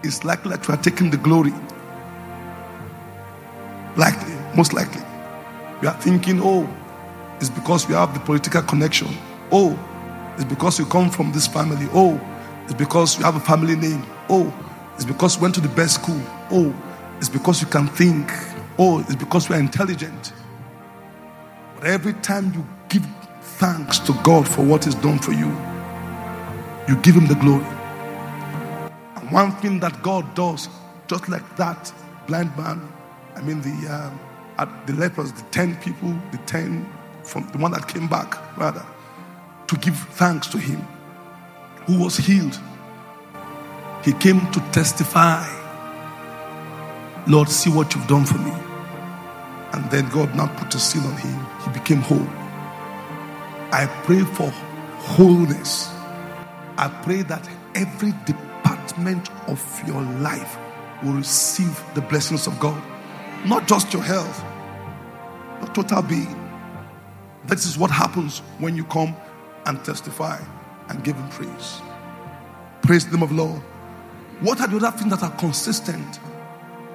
it's 0.01 0.23
likely 0.23 0.51
that 0.51 0.65
you 0.65 0.73
are 0.73 0.77
taking 0.81 1.09
the 1.11 1.17
glory. 1.17 1.53
Likely, 3.97 4.33
most 4.55 4.71
likely. 4.73 5.01
You 5.81 5.89
are 5.89 5.99
thinking, 5.99 6.39
oh, 6.41 6.69
it's 7.41 7.49
because 7.49 7.89
you 7.89 7.95
have 7.95 8.13
the 8.13 8.21
political 8.21 8.61
connection. 8.61 9.09
Oh, 9.51 9.77
it's 10.35 10.45
because 10.45 10.79
you 10.79 10.85
come 10.85 11.09
from 11.09 11.33
this 11.33 11.47
family. 11.47 11.87
Oh, 11.93 12.19
it's 12.63 12.73
because 12.73 13.17
you 13.17 13.25
have 13.25 13.35
a 13.35 13.41
family 13.41 13.75
name. 13.75 14.05
Oh, 14.29 14.53
it's 14.95 15.03
because 15.05 15.35
you 15.35 15.41
went 15.41 15.55
to 15.55 15.61
the 15.61 15.69
best 15.69 15.95
school. 15.95 16.21
Oh, 16.51 16.73
it's 17.17 17.27
because 17.29 17.61
you 17.61 17.67
can 17.67 17.87
think. 17.89 18.31
Oh, 18.79 18.99
it's 19.01 19.15
because 19.15 19.49
you 19.49 19.55
are 19.55 19.59
intelligent. 19.59 20.31
But 21.75 21.85
every 21.85 22.13
time 22.13 22.53
you 22.53 22.65
give 22.87 23.05
thanks 23.45 23.99
to 23.99 24.13
God 24.23 24.47
for 24.47 24.63
what 24.63 24.85
He's 24.85 24.95
done 24.95 25.19
for 25.19 25.31
you, 25.31 25.55
you 26.87 27.01
give 27.01 27.15
Him 27.15 27.27
the 27.27 27.35
glory. 27.35 27.65
And 29.15 29.31
one 29.31 29.51
thing 29.57 29.79
that 29.79 30.01
God 30.01 30.35
does, 30.35 30.69
just 31.07 31.29
like 31.29 31.55
that 31.57 31.91
blind 32.27 32.55
man, 32.57 32.91
I 33.35 33.41
mean, 33.41 33.61
the, 33.61 33.89
uh, 34.57 34.65
the 34.85 34.93
lepers, 34.93 35.31
the 35.31 35.43
10 35.51 35.77
people, 35.77 36.13
the 36.31 36.37
10 36.45 36.87
from 37.23 37.47
the 37.51 37.57
one 37.57 37.71
that 37.71 37.87
came 37.87 38.07
back, 38.07 38.57
rather, 38.57 38.85
to 39.67 39.77
give 39.77 39.97
thanks 39.97 40.47
to 40.47 40.57
Him 40.57 40.85
who 41.85 42.03
was 42.03 42.17
healed. 42.17 42.59
He 44.03 44.13
came 44.13 44.39
to 44.51 44.59
testify, 44.71 45.45
Lord, 47.27 47.49
see 47.49 47.71
what 47.71 47.95
you've 47.95 48.07
done 48.07 48.25
for 48.25 48.37
me. 48.37 48.51
And 49.73 49.89
then 49.91 50.07
God 50.09 50.35
now 50.35 50.47
put 50.47 50.73
a 50.75 50.79
seal 50.79 51.03
on 51.03 51.17
him. 51.17 51.45
He 51.63 51.71
became 51.71 52.01
whole. 52.01 52.44
I 53.75 53.87
pray 54.05 54.21
for 54.21 54.49
wholeness. 54.99 55.89
I 56.77 56.89
pray 57.03 57.23
that 57.23 57.49
every 57.75 58.13
department 58.25 59.29
of 59.49 59.61
your 59.87 60.01
life 60.01 60.57
will 61.03 61.13
receive 61.13 61.83
the 61.95 62.01
blessings 62.01 62.47
of 62.47 62.59
God. 62.59 62.81
Not 63.45 63.67
just 63.67 63.93
your 63.93 64.03
health, 64.03 64.43
your 65.61 65.69
total 65.73 66.01
being. 66.03 66.35
This 67.45 67.65
is 67.65 67.77
what 67.77 67.91
happens 67.91 68.39
when 68.59 68.75
you 68.77 68.85
come 68.85 69.15
and 69.65 69.83
testify 69.85 70.39
and 70.89 71.03
give 71.03 71.17
Him 71.17 71.29
praise. 71.29 71.81
Praise 72.83 73.05
the 73.05 73.13
name 73.17 73.23
of 73.23 73.29
the 73.29 73.35
Lord. 73.35 73.61
What 74.41 74.61
are 74.61 74.67
the 74.67 74.77
other 74.77 74.97
things 74.97 75.11
that 75.11 75.23
are 75.23 75.37
consistent 75.37 76.17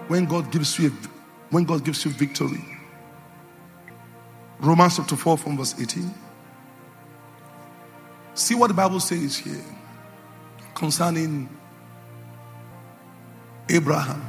when 0.09 0.27
God 0.27 0.53
gives 0.53 0.79
you 0.79 0.91
when 1.51 1.65
God 1.65 1.85
gives 1.85 2.05
you 2.05 2.13
victory? 2.13 2.65
Romans 4.61 4.97
chapter 4.99 5.17
4 5.17 5.39
from 5.39 5.57
verse 5.59 5.75
18. 5.81 6.15
See 8.41 8.55
what 8.55 8.69
the 8.69 8.75
Bible 8.75 9.01
says 9.01 9.37
here 9.37 9.63
concerning 10.75 11.47
Abraham 13.69 14.23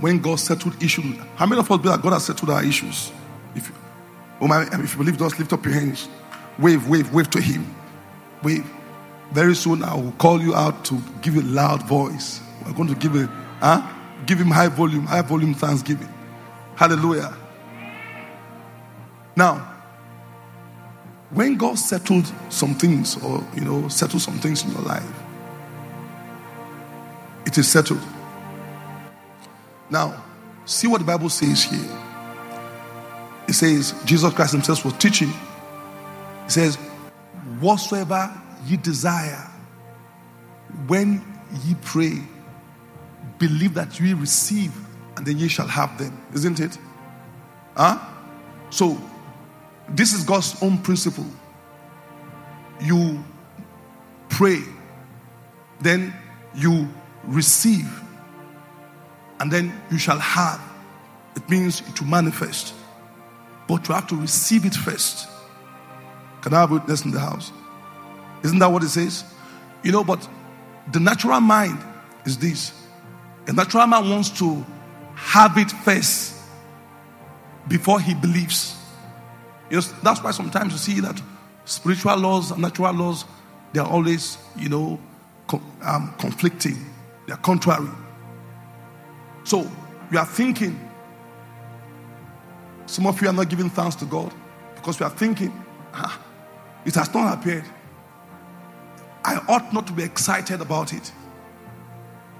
when 0.00 0.18
God 0.18 0.40
settled 0.40 0.82
issues. 0.82 1.16
How 1.36 1.46
many 1.46 1.60
of 1.60 1.70
us 1.70 1.78
believe 1.78 1.84
that 1.84 2.02
God 2.02 2.14
has 2.14 2.24
settled 2.24 2.50
our 2.50 2.64
issues? 2.64 3.12
If 3.54 3.68
you, 3.68 3.74
oh 4.40 4.48
my, 4.48 4.62
if 4.64 4.92
you 4.94 4.98
believe, 4.98 5.16
just 5.16 5.38
lift 5.38 5.52
up 5.52 5.64
your 5.64 5.72
hands. 5.72 6.08
Wave, 6.58 6.88
wave, 6.88 7.14
wave 7.14 7.30
to 7.30 7.40
Him. 7.40 7.72
Wave. 8.42 8.68
Very 9.30 9.54
soon 9.54 9.84
I 9.84 9.94
will 9.94 10.10
call 10.18 10.42
you 10.42 10.52
out 10.52 10.84
to 10.86 11.00
give 11.22 11.36
a 11.36 11.42
loud 11.42 11.86
voice. 11.86 12.40
We're 12.66 12.72
going 12.72 12.88
to 12.88 12.96
give 12.96 13.14
a 13.14 13.26
huh? 13.60 13.88
give 14.26 14.40
him 14.40 14.48
high 14.50 14.66
volume, 14.66 15.06
high 15.06 15.22
volume 15.22 15.54
thanksgiving. 15.54 16.12
Hallelujah. 16.74 17.32
Now, 19.36 19.73
when 21.34 21.56
God 21.56 21.78
settled 21.78 22.32
some 22.48 22.74
things, 22.74 23.22
or 23.22 23.44
you 23.54 23.62
know, 23.62 23.88
settled 23.88 24.22
some 24.22 24.38
things 24.38 24.64
in 24.64 24.70
your 24.70 24.82
life, 24.82 25.22
it 27.44 27.58
is 27.58 27.68
settled. 27.68 28.00
Now, 29.90 30.24
see 30.64 30.86
what 30.86 30.98
the 30.98 31.04
Bible 31.04 31.28
says 31.28 31.64
here. 31.64 31.98
It 33.48 33.52
says 33.52 33.94
Jesus 34.04 34.32
Christ 34.32 34.52
Himself 34.52 34.84
was 34.84 34.94
teaching. 34.94 35.28
He 35.28 36.50
says, 36.50 36.76
Whatsoever 37.60 38.32
ye 38.66 38.76
desire, 38.76 39.50
when 40.86 41.22
ye 41.64 41.74
pray, 41.82 42.22
believe 43.38 43.74
that 43.74 43.98
ye 44.00 44.14
receive, 44.14 44.72
and 45.16 45.26
then 45.26 45.38
ye 45.38 45.48
shall 45.48 45.66
have 45.66 45.98
them. 45.98 46.16
Isn't 46.32 46.60
it? 46.60 46.78
Huh? 47.76 47.98
So, 48.70 49.00
this 49.88 50.12
is 50.12 50.24
God's 50.24 50.60
own 50.62 50.78
principle. 50.78 51.26
You 52.80 53.22
pray, 54.28 54.60
then 55.80 56.14
you 56.54 56.88
receive, 57.24 57.88
and 59.40 59.50
then 59.50 59.72
you 59.90 59.98
shall 59.98 60.18
have. 60.18 60.60
It 61.36 61.48
means 61.48 61.80
to 61.80 62.04
manifest. 62.04 62.74
But 63.66 63.88
you 63.88 63.94
have 63.94 64.06
to 64.08 64.16
receive 64.16 64.64
it 64.64 64.74
first. 64.74 65.28
Can 66.42 66.52
I 66.52 66.60
have 66.60 66.70
witness 66.70 67.04
in 67.04 67.10
the 67.10 67.20
house? 67.20 67.52
Isn't 68.42 68.58
that 68.58 68.70
what 68.70 68.82
it 68.82 68.90
says? 68.90 69.24
You 69.82 69.92
know, 69.92 70.04
but 70.04 70.28
the 70.92 71.00
natural 71.00 71.40
mind 71.40 71.78
is 72.26 72.36
this. 72.38 72.72
The 73.46 73.52
natural 73.52 73.86
man 73.86 74.08
wants 74.10 74.30
to 74.38 74.64
have 75.14 75.56
it 75.56 75.70
first 75.70 76.34
before 77.68 78.00
he 78.00 78.14
believes. 78.14 78.76
You 79.74 79.80
know, 79.80 79.86
that's 80.04 80.22
why 80.22 80.30
sometimes 80.30 80.72
you 80.72 80.78
see 80.78 81.00
that 81.00 81.20
spiritual 81.64 82.16
laws 82.16 82.52
and 82.52 82.62
natural 82.62 82.94
laws, 82.94 83.24
they 83.72 83.80
are 83.80 83.88
always, 83.88 84.38
you 84.56 84.68
know, 84.68 85.00
um, 85.82 86.14
conflicting. 86.16 86.76
They 87.26 87.32
are 87.32 87.38
contrary. 87.38 87.88
So 89.42 89.68
you 90.12 90.18
are 90.20 90.26
thinking, 90.26 90.78
some 92.86 93.08
of 93.08 93.20
you 93.20 93.28
are 93.28 93.32
not 93.32 93.48
giving 93.48 93.68
thanks 93.68 93.96
to 93.96 94.04
God 94.04 94.32
because 94.76 95.00
you 95.00 95.06
are 95.06 95.10
thinking, 95.10 95.52
ah, 95.92 96.22
it 96.84 96.94
has 96.94 97.12
not 97.12 97.36
appeared. 97.36 97.64
I 99.24 99.42
ought 99.48 99.72
not 99.72 99.88
to 99.88 99.92
be 99.92 100.04
excited 100.04 100.60
about 100.60 100.92
it. 100.92 101.10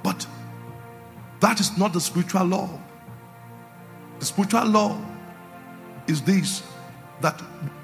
But 0.05 0.25
that 1.40 1.59
is 1.59 1.77
not 1.77 1.94
the 1.94 2.01
spiritual 2.01 2.44
law. 2.44 2.70
The 4.20 4.25
spiritual 4.25 4.66
law 4.66 4.97
is 6.07 6.23
this 6.23 6.62
that 7.20 7.40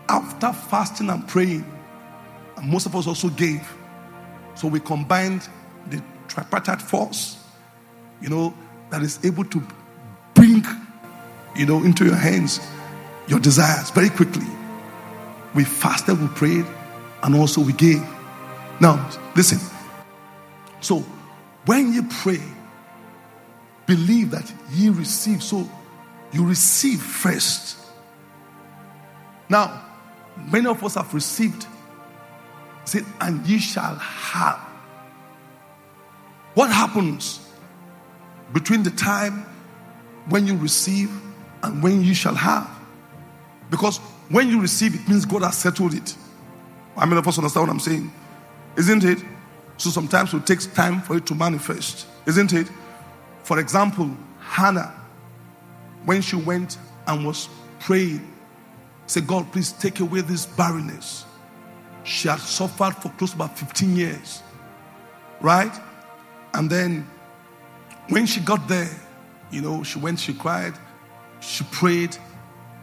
after 0.08 0.52
fasting 0.52 1.10
and 1.10 1.26
praying, 1.26 1.64
and 2.56 2.70
most 2.70 2.86
of 2.86 2.94
us 2.96 3.06
also 3.06 3.28
gave, 3.28 3.66
so 4.54 4.68
we 4.68 4.80
combined 4.80 5.48
the 5.88 6.02
tripartite 6.28 6.82
force, 6.82 7.42
you 8.20 8.28
know, 8.28 8.54
that 8.90 9.02
is 9.02 9.24
able 9.24 9.44
to 9.44 9.62
bring, 10.34 10.64
you 11.56 11.66
know, 11.66 11.82
into 11.82 12.04
your 12.04 12.16
hands 12.16 12.60
your 13.30 13.38
desires 13.38 13.90
very 13.90 14.10
quickly. 14.10 14.46
We 15.54 15.64
fasted, 15.64 16.20
we 16.20 16.26
prayed, 16.28 16.66
and 17.22 17.34
also 17.36 17.60
we 17.60 17.72
gave. 17.72 18.04
Now, 18.80 19.08
listen. 19.36 19.58
So, 20.80 21.04
when 21.66 21.92
you 21.92 22.02
pray, 22.02 22.40
believe 23.86 24.32
that 24.32 24.52
ye 24.72 24.88
receive. 24.88 25.42
So, 25.42 25.68
you 26.32 26.44
receive 26.44 27.00
first. 27.00 27.76
Now, 29.50 29.84
many 30.50 30.66
of 30.66 30.82
us 30.82 30.94
have 30.94 31.12
received. 31.12 31.66
Say, 32.84 33.00
and 33.20 33.44
ye 33.46 33.58
shall 33.58 33.96
have. 33.96 34.58
What 36.54 36.70
happens 36.70 37.46
between 38.52 38.82
the 38.82 38.90
time 38.92 39.44
when 40.28 40.46
you 40.46 40.56
receive 40.56 41.10
and 41.62 41.82
when 41.82 42.02
you 42.02 42.14
shall 42.14 42.34
have? 42.34 42.70
Because 43.70 43.98
when 44.28 44.48
you 44.48 44.60
receive, 44.60 44.94
it 44.94 45.08
means 45.08 45.24
God 45.24 45.42
has 45.42 45.58
settled 45.58 45.94
it. 45.94 46.16
I 46.96 47.04
many 47.04 47.18
of 47.18 47.26
us 47.26 47.38
understand 47.38 47.66
what 47.66 47.72
I'm 47.72 47.80
saying? 47.80 48.12
Isn't 48.76 49.04
it? 49.04 49.18
So 49.76 49.90
sometimes 49.90 50.32
it 50.32 50.46
takes 50.46 50.66
time 50.66 51.00
for 51.00 51.16
it 51.16 51.26
to 51.26 51.34
manifest. 51.34 52.06
Isn't 52.26 52.52
it? 52.52 52.68
For 53.42 53.58
example, 53.58 54.16
Hannah, 54.40 54.94
when 56.04 56.22
she 56.22 56.36
went 56.36 56.78
and 57.06 57.26
was 57.26 57.48
praying, 57.80 58.29
said, 59.10 59.26
God, 59.26 59.50
please 59.50 59.72
take 59.72 59.98
away 59.98 60.20
this 60.20 60.46
barrenness. 60.46 61.24
She 62.04 62.28
had 62.28 62.38
suffered 62.38 62.94
for 62.94 63.08
close 63.18 63.34
about 63.34 63.58
15 63.58 63.96
years. 63.96 64.40
Right? 65.40 65.72
And 66.54 66.70
then 66.70 67.08
when 68.08 68.26
she 68.26 68.40
got 68.40 68.68
there, 68.68 68.88
you 69.50 69.62
know, 69.62 69.82
she 69.82 69.98
went, 69.98 70.20
she 70.20 70.32
cried, 70.32 70.74
she 71.40 71.64
prayed, 71.72 72.16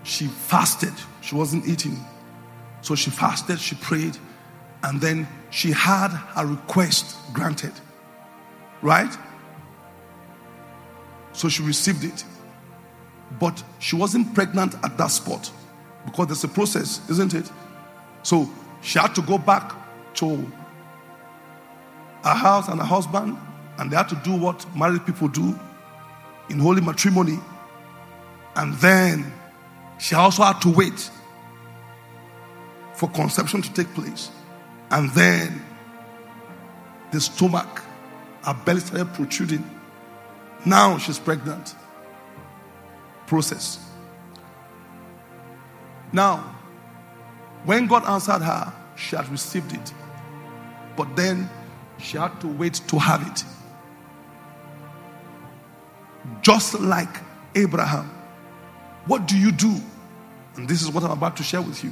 she 0.03 0.27
fasted. 0.27 0.91
She 1.21 1.33
wasn't 1.33 1.65
eating. 1.65 1.97
So 2.81 2.93
she 2.93 3.09
fasted, 3.09 3.57
she 3.57 3.75
prayed, 3.75 4.17
and 4.83 4.99
then 4.99 5.29
she 5.49 5.71
had 5.71 6.09
her 6.09 6.45
request 6.45 7.15
granted. 7.31 7.73
Right? 8.81 9.17
So 11.31 11.47
she 11.47 11.63
received 11.63 12.03
it. 12.03 12.25
But 13.39 13.63
she 13.79 13.95
wasn't 13.95 14.33
pregnant 14.35 14.75
at 14.83 14.97
that 14.97 15.07
spot 15.07 15.51
because 16.07 16.27
there's 16.27 16.43
a 16.45 16.47
process, 16.47 17.01
isn't 17.09 17.33
it? 17.33 17.51
So 18.23 18.49
she 18.81 18.97
had 18.97 19.13
to 19.15 19.21
go 19.21 19.37
back 19.37 19.73
to 20.15 20.49
her 22.23 22.33
house 22.33 22.69
and 22.69 22.79
her 22.79 22.85
husband, 22.85 23.37
and 23.77 23.91
they 23.91 23.97
had 23.97 24.07
to 24.09 24.15
do 24.23 24.33
what 24.33 24.65
married 24.75 25.05
people 25.05 25.27
do 25.27 25.59
in 26.49 26.59
holy 26.59 26.81
matrimony. 26.81 27.37
And 28.55 28.73
then 28.75 29.31
she 29.99 30.15
also 30.15 30.43
had 30.43 30.61
to 30.61 30.69
wait 30.69 31.11
for 32.93 33.09
conception 33.09 33.61
to 33.61 33.73
take 33.73 33.93
place. 33.93 34.31
And 34.89 35.09
then 35.11 35.61
the 37.11 37.19
stomach, 37.19 37.83
her 38.43 38.53
belly 38.65 38.79
started 38.79 39.13
protruding. 39.13 39.69
Now 40.65 40.97
she's 40.97 41.19
pregnant. 41.19 41.75
Process. 43.27 43.86
Now, 46.11 46.55
when 47.65 47.87
God 47.87 48.05
answered 48.05 48.41
her, 48.41 48.73
she 48.95 49.15
had 49.15 49.27
received 49.29 49.73
it. 49.73 49.93
But 50.95 51.15
then 51.15 51.49
she 51.99 52.17
had 52.17 52.39
to 52.41 52.47
wait 52.47 52.75
to 52.87 52.97
have 52.97 53.27
it. 53.27 53.43
Just 56.41 56.79
like 56.79 57.09
Abraham. 57.55 58.09
What 59.05 59.27
do 59.27 59.37
you 59.37 59.51
do? 59.51 59.75
And 60.55 60.67
this 60.67 60.81
is 60.81 60.91
what 60.91 61.03
I'm 61.03 61.11
about 61.11 61.37
to 61.37 61.43
share 61.43 61.61
with 61.61 61.83
you. 61.83 61.91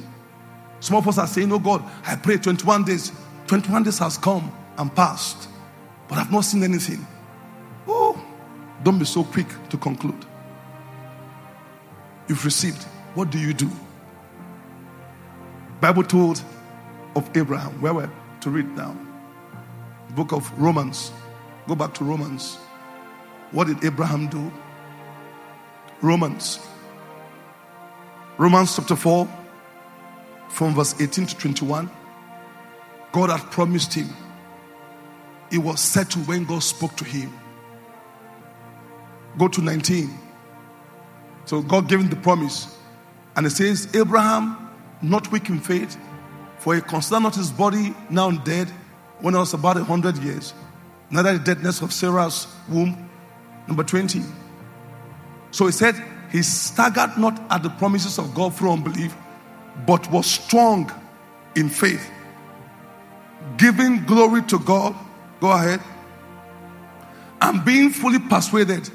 Some 0.80 0.98
of 0.98 1.08
us 1.08 1.18
are 1.18 1.28
saying, 1.28 1.52
Oh 1.52 1.60
God, 1.60 1.84
I 2.06 2.16
pray 2.16 2.38
21 2.38 2.84
days. 2.84 3.12
21 3.48 3.84
days 3.84 4.00
has 4.00 4.18
come 4.18 4.52
and 4.78 4.94
passed, 4.94 5.48
but 6.08 6.18
I've 6.18 6.32
not 6.32 6.42
seen 6.42 6.64
anything. 6.64 7.06
Oh, 7.88 8.20
don't 8.84 8.98
be 8.98 9.06
so 9.06 9.24
quick 9.24 9.48
to 9.70 9.78
conclude. 9.78 10.26
You've 12.28 12.44
received. 12.44 12.84
What 13.14 13.30
do 13.30 13.40
you 13.40 13.54
do? 13.54 13.70
Bible 15.82 16.04
told 16.04 16.42
of 17.16 17.30
Abraham. 17.36 17.82
Where 17.82 17.94
we're 17.94 18.12
to 18.42 18.50
read 18.50 18.68
now. 18.76 18.96
book 20.16 20.32
of 20.32 20.52
Romans. 20.60 21.12
Go 21.68 21.76
back 21.76 21.94
to 21.96 22.04
Romans. 22.04 22.58
What 23.52 23.68
did 23.68 23.84
Abraham 23.84 24.28
do? 24.28 24.52
Romans. 26.02 26.60
Romans 28.38 28.76
chapter 28.76 28.96
4, 28.96 29.28
from 30.50 30.76
verse 30.76 30.94
18 31.00 31.26
to 31.28 31.38
21. 31.38 31.90
God 33.12 33.30
had 33.30 33.50
promised 33.50 33.94
him. 33.94 34.10
It 35.52 35.60
was 35.60 35.80
settled 35.80 36.28
when 36.28 36.44
God 36.44 36.62
spoke 36.64 36.96
to 36.98 37.06
him. 37.06 37.34
Go 39.38 39.48
to 39.48 39.62
19. 39.62 40.14
So 41.46 41.62
God 41.62 41.88
gave 41.88 42.00
him 42.00 42.10
the 42.10 42.16
promise. 42.18 42.78
And 43.36 43.46
it 43.46 43.52
says, 43.52 43.96
Abraham, 43.96 44.65
not 45.10 45.32
weak 45.32 45.50
in 45.50 45.60
faith, 45.60 45.98
for 46.58 46.76
he 46.76 46.82
considered 46.82 47.22
not 47.22 47.36
his 47.36 47.52
body 47.52 47.94
now 48.10 48.32
dead 48.32 48.70
when 49.20 49.36
I 49.36 49.40
was 49.40 49.54
about 49.54 49.78
a 49.78 49.84
hundred 49.84 50.18
years, 50.18 50.54
neither 51.10 51.38
the 51.38 51.44
deadness 51.44 51.82
of 51.82 51.94
Sarah's 51.94 52.48
womb. 52.70 53.10
Number 53.68 53.84
20. 53.84 54.22
So 55.52 55.66
he 55.66 55.72
said, 55.72 55.96
He 56.32 56.44
staggered 56.44 57.18
not 57.18 57.42
at 57.50 57.64
the 57.64 57.70
promises 57.70 58.20
of 58.20 58.34
God 58.36 58.56
through 58.56 58.72
unbelief, 58.72 59.16
but 59.88 60.10
was 60.12 60.28
strong 60.28 60.92
in 61.56 61.70
faith, 61.70 62.10
giving 63.58 64.04
glory 64.06 64.42
to 64.44 64.60
God. 64.60 64.96
Go 65.40 65.52
ahead. 65.52 65.82
And 67.42 67.64
being 67.64 67.90
fully 67.90 68.20
persuaded 68.20 68.90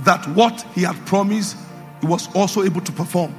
that 0.00 0.26
what 0.28 0.62
he 0.74 0.82
had 0.82 0.96
promised, 1.06 1.56
he 2.00 2.06
was 2.06 2.34
also 2.34 2.62
able 2.62 2.80
to 2.80 2.92
perform. 2.92 3.34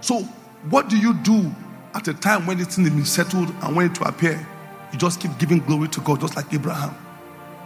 So, 0.00 0.28
what 0.70 0.88
do 0.88 0.96
you 0.96 1.14
do 1.14 1.52
at 1.94 2.08
a 2.08 2.14
time 2.14 2.46
when 2.46 2.60
it's 2.60 2.76
been 2.76 3.04
settled 3.04 3.50
and 3.62 3.76
when 3.76 3.86
it 3.86 3.94
to 3.96 4.04
appear? 4.04 4.46
You 4.92 4.98
just 4.98 5.20
keep 5.20 5.36
giving 5.38 5.58
glory 5.58 5.88
to 5.88 6.00
God, 6.00 6.20
just 6.20 6.36
like 6.36 6.52
Abraham. 6.52 6.94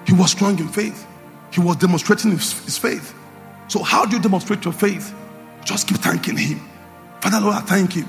He 0.07 0.15
was 0.15 0.33
strong 0.33 0.59
in 0.59 0.69
faith, 0.69 1.07
he 1.51 1.61
was 1.61 1.77
demonstrating 1.77 2.33
his, 2.33 2.53
his 2.65 2.79
faith. 2.79 3.15
So, 3.69 3.83
how 3.83 4.07
do 4.07 4.17
you 4.17 4.23
demonstrate 4.23 4.65
your 4.65 4.73
faith? 4.73 5.15
Just 5.65 5.89
keep 5.89 5.99
thanking 5.99 6.37
Him. 6.39 6.61
Father, 7.21 7.41
Lord, 7.41 7.57
I 7.57 7.61
thank 7.61 7.95
you. 7.95 8.07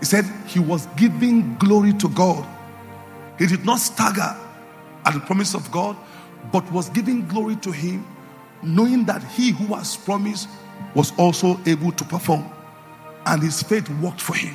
He 0.00 0.04
said 0.04 0.24
he 0.46 0.58
was 0.58 0.86
giving 0.96 1.56
glory 1.56 1.92
to 1.94 2.08
God. 2.08 2.44
He 3.38 3.46
did 3.46 3.64
not 3.64 3.78
stagger 3.78 4.36
at 5.04 5.14
the 5.14 5.20
promise 5.20 5.54
of 5.54 5.70
God, 5.70 5.96
but 6.52 6.70
was 6.72 6.88
giving 6.90 7.26
glory 7.28 7.54
to 7.56 7.70
Him, 7.70 8.04
knowing 8.62 9.04
that 9.04 9.22
He 9.22 9.50
who 9.50 9.74
has 9.74 9.96
promised 9.96 10.48
was 10.94 11.12
also 11.18 11.60
able 11.66 11.92
to 11.92 12.04
perform. 12.04 12.50
And 13.26 13.42
his 13.42 13.62
faith 13.62 13.88
worked 14.00 14.20
for 14.20 14.34
him. 14.34 14.54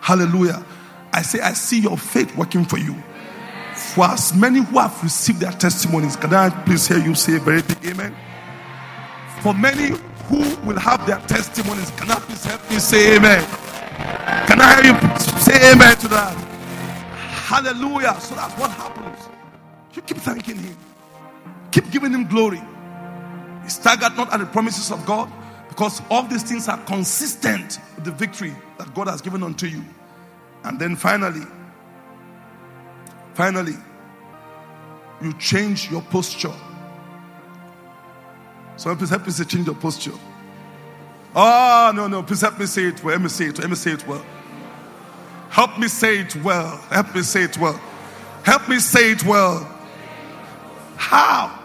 Hallelujah. 0.00 0.64
I 1.12 1.22
say, 1.22 1.40
I 1.40 1.52
see 1.52 1.80
your 1.80 1.98
faith 1.98 2.36
working 2.36 2.64
for 2.64 2.78
you. 2.78 2.94
For 3.74 4.04
as 4.04 4.34
many 4.34 4.60
who 4.60 4.78
have 4.78 5.02
received 5.02 5.40
their 5.40 5.52
testimonies, 5.52 6.16
can 6.16 6.32
I 6.32 6.50
please 6.64 6.86
hear 6.86 6.98
you 6.98 7.14
say 7.14 7.38
very 7.38 7.62
big 7.62 7.84
amen? 7.86 8.14
For 9.42 9.52
many 9.52 9.96
who 10.26 10.38
will 10.66 10.78
have 10.78 11.06
their 11.06 11.18
testimonies, 11.26 11.90
can 11.92 12.10
I 12.10 12.14
please 12.20 12.44
help 12.44 12.70
me 12.70 12.78
say 12.78 13.16
amen? 13.16 13.44
Can 14.46 14.60
I 14.60 14.82
hear 14.82 14.92
you 14.92 15.40
say 15.40 15.72
amen 15.72 15.96
to 15.98 16.08
that? 16.08 16.34
Hallelujah. 17.46 18.18
So 18.20 18.34
that's 18.34 18.54
what 18.54 18.70
happens. 18.70 19.18
You 19.94 20.02
keep 20.02 20.18
thanking 20.18 20.56
Him, 20.56 20.76
keep 21.70 21.90
giving 21.90 22.12
Him 22.12 22.26
glory. 22.28 22.60
He 23.62 23.68
staggered 23.68 24.16
not 24.16 24.32
at 24.32 24.40
the 24.40 24.46
promises 24.46 24.90
of 24.90 25.04
God 25.06 25.30
because 25.76 26.00
all 26.08 26.22
these 26.22 26.42
things 26.42 26.68
are 26.68 26.82
consistent 26.84 27.80
with 27.96 28.06
the 28.06 28.10
victory 28.10 28.56
that 28.78 28.94
God 28.94 29.08
has 29.08 29.20
given 29.20 29.42
unto 29.42 29.66
you. 29.66 29.84
And 30.64 30.78
then 30.78 30.96
finally, 30.96 31.46
finally, 33.34 33.74
you 35.20 35.34
change 35.34 35.90
your 35.90 36.00
posture. 36.00 36.54
So 38.78 38.96
please 38.96 39.10
help 39.10 39.26
me 39.26 39.32
say 39.32 39.44
change 39.44 39.66
your 39.66 39.74
posture. 39.74 40.14
Oh 41.34 41.92
no, 41.94 42.08
no, 42.08 42.22
please 42.22 42.40
help 42.40 42.58
me 42.58 42.64
say 42.64 42.84
it 42.84 43.04
well. 43.04 43.12
Let 43.12 43.20
me 43.20 43.28
say 43.28 43.44
it. 43.44 43.58
Let 43.58 43.68
me 43.68 43.76
say 43.76 43.90
it 43.92 44.06
well. 44.08 44.24
Help 45.50 45.78
me 45.78 45.88
say 45.88 46.20
it 46.20 46.34
well. 46.36 46.78
Help 46.88 47.14
me 47.14 47.20
say 47.20 47.42
it 47.42 47.58
well. 47.58 47.78
Help 48.44 48.66
me 48.66 48.78
say 48.78 49.10
it 49.10 49.26
well. 49.26 49.58
How? 50.96 51.62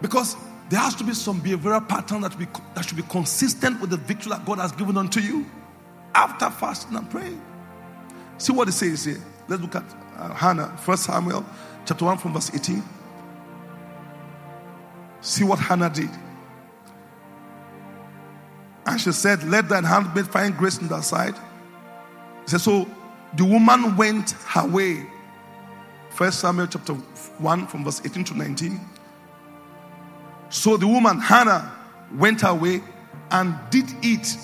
Because 0.00 0.36
there 0.68 0.80
has 0.80 0.94
to 0.96 1.04
be 1.04 1.14
some 1.14 1.40
behavioral 1.40 1.86
pattern 1.86 2.22
that, 2.22 2.36
be, 2.38 2.46
that 2.74 2.84
should 2.84 2.96
be 2.96 3.04
consistent 3.04 3.80
with 3.80 3.90
the 3.90 3.96
victory 3.96 4.30
that 4.30 4.44
God 4.44 4.58
has 4.58 4.72
given 4.72 4.96
unto 4.96 5.20
you 5.20 5.46
after 6.14 6.50
fasting 6.50 6.96
and 6.96 7.08
praying. 7.08 7.40
See 8.38 8.52
what 8.52 8.68
it 8.68 8.72
says 8.72 9.04
here. 9.04 9.22
Let's 9.48 9.62
look 9.62 9.76
at 9.76 9.84
uh, 10.16 10.34
Hannah, 10.34 10.76
First 10.78 11.04
Samuel 11.04 11.44
chapter 11.84 12.04
1 12.04 12.18
from 12.18 12.32
verse 12.32 12.50
18. 12.52 12.82
See 15.20 15.44
what 15.44 15.58
Hannah 15.58 15.90
did. 15.90 16.10
And 18.86 19.00
she 19.00 19.12
said, 19.12 19.42
Let 19.44 19.68
thine 19.68 19.84
handmaid 19.84 20.26
find 20.28 20.56
grace 20.56 20.78
in 20.78 20.88
thy 20.88 21.00
sight. 21.00 21.34
He 22.44 22.50
said, 22.50 22.60
So 22.60 22.88
the 23.34 23.44
woman 23.44 23.96
went 23.96 24.32
her 24.32 24.66
way. 24.66 25.06
First 26.10 26.40
Samuel 26.40 26.66
chapter 26.66 26.94
1 26.94 27.66
from 27.66 27.84
verse 27.84 28.00
18 28.04 28.24
to 28.24 28.36
19. 28.36 28.80
So 30.48 30.76
the 30.76 30.86
woman, 30.86 31.18
Hannah, 31.18 31.72
went 32.14 32.42
away 32.42 32.82
and 33.30 33.54
did 33.70 33.86
eat. 34.02 34.36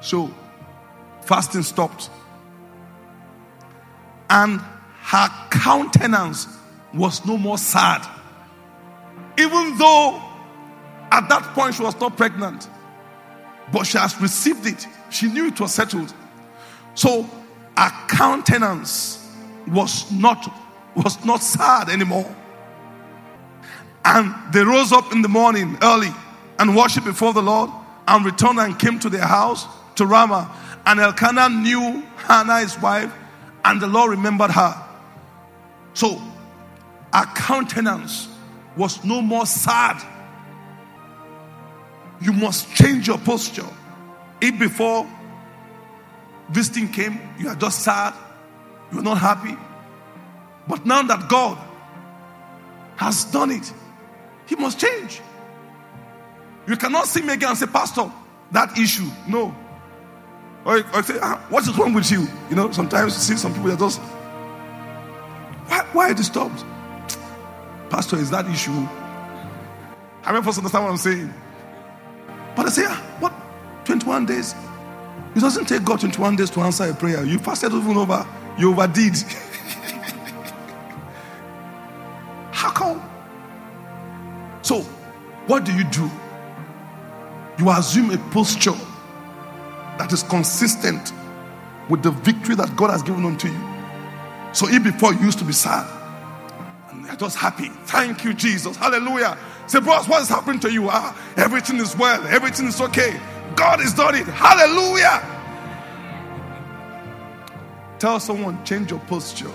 So 0.00 0.30
fasting 1.22 1.62
stopped. 1.62 2.10
And 4.30 4.60
her 5.02 5.28
countenance 5.50 6.46
was 6.94 7.24
no 7.26 7.36
more 7.36 7.58
sad. 7.58 8.06
Even 9.38 9.76
though 9.78 10.22
at 11.10 11.28
that 11.28 11.42
point 11.54 11.74
she 11.74 11.82
was 11.82 11.98
not 12.00 12.16
pregnant, 12.16 12.68
but 13.72 13.84
she 13.84 13.98
has 13.98 14.18
received 14.20 14.66
it. 14.66 14.86
She 15.10 15.28
knew 15.28 15.46
it 15.46 15.60
was 15.60 15.74
settled. 15.74 16.12
So 16.94 17.28
her 17.76 18.06
countenance 18.08 19.18
was 19.68 20.10
not 20.12 20.52
was 20.94 21.24
not 21.24 21.42
sad 21.42 21.88
anymore. 21.88 22.34
And 24.04 24.34
they 24.52 24.64
rose 24.64 24.92
up 24.92 25.12
in 25.12 25.22
the 25.22 25.28
morning 25.28 25.78
early 25.82 26.10
and 26.58 26.76
worshiped 26.76 27.06
before 27.06 27.32
the 27.32 27.42
Lord 27.42 27.70
and 28.08 28.24
returned 28.24 28.58
and 28.58 28.78
came 28.78 28.98
to 29.00 29.08
their 29.08 29.26
house 29.26 29.66
to 29.96 30.06
Ramah. 30.06 30.50
And 30.86 30.98
Elkanah 30.98 31.48
knew 31.48 32.02
Hannah, 32.16 32.60
his 32.60 32.80
wife, 32.80 33.12
and 33.64 33.80
the 33.80 33.86
Lord 33.86 34.10
remembered 34.10 34.50
her. 34.50 34.74
So, 35.94 36.20
her 37.12 37.26
countenance 37.34 38.28
was 38.76 39.04
no 39.04 39.20
more 39.20 39.46
sad. 39.46 40.02
You 42.20 42.32
must 42.32 42.72
change 42.74 43.06
your 43.06 43.18
posture. 43.18 43.66
If 44.40 44.58
before 44.58 45.08
this 46.50 46.68
thing 46.68 46.88
came, 46.88 47.20
you 47.38 47.48
are 47.48 47.54
just 47.54 47.80
sad, 47.80 48.14
you 48.90 48.98
are 48.98 49.02
not 49.02 49.18
happy. 49.18 49.56
But 50.66 50.86
now 50.86 51.02
that 51.02 51.28
God 51.28 51.58
has 52.96 53.24
done 53.26 53.50
it, 53.50 53.72
He 54.52 54.56
must 54.56 54.78
change. 54.78 55.22
You 56.66 56.76
cannot 56.76 57.06
see 57.06 57.22
me 57.22 57.32
again 57.32 57.48
and 57.48 57.58
say, 57.58 57.64
Pastor, 57.64 58.12
that 58.50 58.76
issue. 58.76 59.08
No. 59.26 59.54
Or, 60.66 60.84
or 60.94 61.02
say, 61.02 61.18
ah, 61.22 61.42
what 61.48 61.66
is 61.66 61.74
wrong 61.78 61.94
with 61.94 62.10
you? 62.10 62.28
You 62.50 62.56
know, 62.56 62.70
sometimes 62.70 63.14
you 63.14 63.20
see 63.34 63.36
some 63.40 63.54
people 63.54 63.70
that 63.70 63.78
just 63.78 63.98
why 65.92 66.04
are 66.04 66.08
you 66.10 66.14
disturbed? 66.14 66.64
Pastor, 67.88 68.16
is 68.16 68.28
that 68.28 68.46
issue? 68.46 68.72
I 70.22 70.32
mean, 70.34 70.42
first 70.42 70.58
understand 70.58 70.84
what 70.84 70.90
I'm 70.90 70.98
saying. 70.98 71.32
But 72.54 72.66
I 72.66 72.68
say, 72.68 72.84
ah, 72.86 73.02
what? 73.20 73.32
21 73.86 74.26
days? 74.26 74.54
It 75.34 75.40
doesn't 75.40 75.64
take 75.64 75.82
God 75.82 76.00
21 76.00 76.36
days 76.36 76.50
to 76.50 76.60
answer 76.60 76.84
a 76.84 76.94
prayer. 76.94 77.24
You 77.24 77.38
fasted 77.38 77.72
even 77.72 77.96
over, 77.96 78.26
you 78.58 78.70
overdid. 78.70 79.14
what 85.46 85.64
do 85.64 85.72
you 85.72 85.84
do? 85.84 86.10
You 87.58 87.70
assume 87.70 88.10
a 88.10 88.18
posture 88.30 88.72
that 89.98 90.12
is 90.12 90.22
consistent 90.22 91.12
with 91.88 92.02
the 92.02 92.10
victory 92.10 92.54
that 92.54 92.74
God 92.76 92.90
has 92.90 93.02
given 93.02 93.24
unto 93.24 93.48
you. 93.48 93.68
So, 94.52 94.68
if 94.68 94.82
before 94.82 95.14
you 95.14 95.20
used 95.20 95.38
to 95.38 95.44
be 95.44 95.52
sad, 95.52 95.86
and 96.90 97.06
you're 97.06 97.16
just 97.16 97.36
happy. 97.36 97.68
Thank 97.86 98.24
you, 98.24 98.34
Jesus. 98.34 98.76
Hallelujah. 98.76 99.38
Say, 99.66 99.80
bros, 99.80 100.08
what 100.08 100.22
is 100.22 100.28
happening 100.28 100.60
to 100.60 100.72
you? 100.72 100.88
Ah, 100.88 101.16
everything 101.36 101.78
is 101.78 101.96
well, 101.96 102.26
everything 102.26 102.66
is 102.66 102.80
okay. 102.80 103.18
God 103.56 103.80
has 103.80 103.94
done 103.94 104.14
it. 104.14 104.26
Hallelujah. 104.26 105.28
Tell 107.98 108.18
someone, 108.18 108.64
change 108.64 108.90
your 108.90 109.00
posture. 109.00 109.50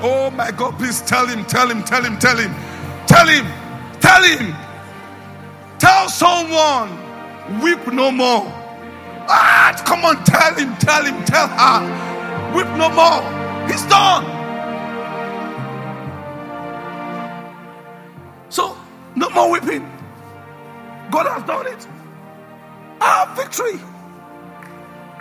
Oh 0.00 0.30
my 0.30 0.50
God, 0.50 0.76
please 0.78 1.02
tell 1.02 1.26
him, 1.26 1.44
tell 1.44 1.68
him, 1.68 1.82
tell 1.84 2.02
him, 2.02 2.18
tell 2.18 2.36
him, 2.36 2.54
tell 3.06 3.26
him, 3.26 3.46
tell 4.00 4.22
him. 4.22 4.63
Tell 5.84 6.08
someone, 6.08 6.88
weep 7.60 7.92
no 7.92 8.10
more. 8.10 8.46
Ah, 9.28 9.74
come 9.84 10.02
on, 10.06 10.24
tell 10.24 10.54
him, 10.54 10.74
tell 10.78 11.04
him, 11.04 11.22
tell 11.26 11.46
her, 11.46 12.54
weep 12.56 12.66
no 12.78 12.88
more. 12.88 13.20
He's 13.68 13.84
done. 13.84 14.24
So, 18.48 18.74
no 19.14 19.28
more 19.28 19.50
weeping. 19.50 19.82
God 21.10 21.26
has 21.26 21.42
done 21.42 21.66
it. 21.66 21.86
Our 23.02 23.36
victory. 23.36 23.78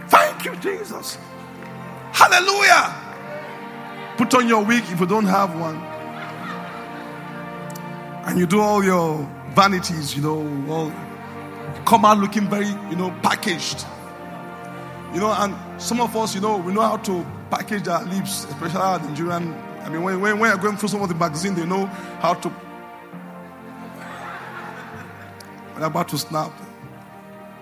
Thank 0.07 0.45
you, 0.45 0.55
Jesus. 0.57 1.17
Hallelujah. 2.13 2.95
Put 4.15 4.33
on 4.35 4.47
your 4.47 4.63
wig 4.63 4.83
if 4.87 5.01
you 5.01 5.07
don't 5.07 5.25
have 5.25 5.59
one. 5.59 5.75
And 8.25 8.39
you 8.39 8.45
do 8.45 8.61
all 8.61 8.81
your 8.81 9.29
vanities, 9.55 10.15
you 10.15 10.21
know, 10.21 10.71
all 10.71 10.91
come 11.85 12.05
out 12.05 12.17
looking 12.17 12.49
very, 12.49 12.67
you 12.67 12.95
know, 12.95 13.11
packaged. 13.21 13.85
You 15.13 15.19
know, 15.19 15.31
and 15.37 15.55
some 15.81 16.01
of 16.01 16.15
us, 16.15 16.33
you 16.33 16.41
know, 16.41 16.57
we 16.57 16.73
know 16.73 16.81
how 16.81 16.97
to 16.97 17.25
package 17.51 17.87
our 17.87 18.03
lips, 18.05 18.45
especially 18.45 18.79
our 18.79 18.99
Nigerian. 18.99 19.53
I 19.81 19.89
mean, 19.89 20.01
when, 20.01 20.19
when, 20.21 20.39
when 20.39 20.49
you're 20.49 20.57
going 20.59 20.77
through 20.77 20.89
some 20.89 21.01
of 21.01 21.09
the 21.09 21.15
magazine, 21.15 21.55
they 21.55 21.65
know 21.65 21.85
how 22.19 22.33
to. 22.33 22.49
When 25.73 25.83
about 25.83 26.07
to 26.09 26.17
snap. 26.17 26.51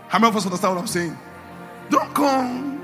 How 0.08 0.20
many 0.20 0.30
of 0.30 0.36
us 0.36 0.46
understand 0.46 0.76
what 0.76 0.82
I'm 0.82 0.88
saying? 0.88 1.18
Don't 1.90 2.14
come 2.14 2.82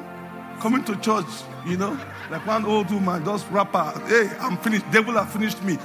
coming 0.59 0.83
to 0.85 0.95
church, 0.97 1.25
you 1.65 1.77
know, 1.77 1.99
like 2.31 2.45
one 2.47 2.65
old 2.65 2.89
woman, 2.91 3.23
just 3.23 3.49
rapper. 3.51 3.93
Hey, 4.07 4.29
I'm 4.39 4.57
finished. 4.57 4.89
Devil 4.91 5.13
have 5.13 5.31
finished 5.31 5.61
me. 5.63 5.77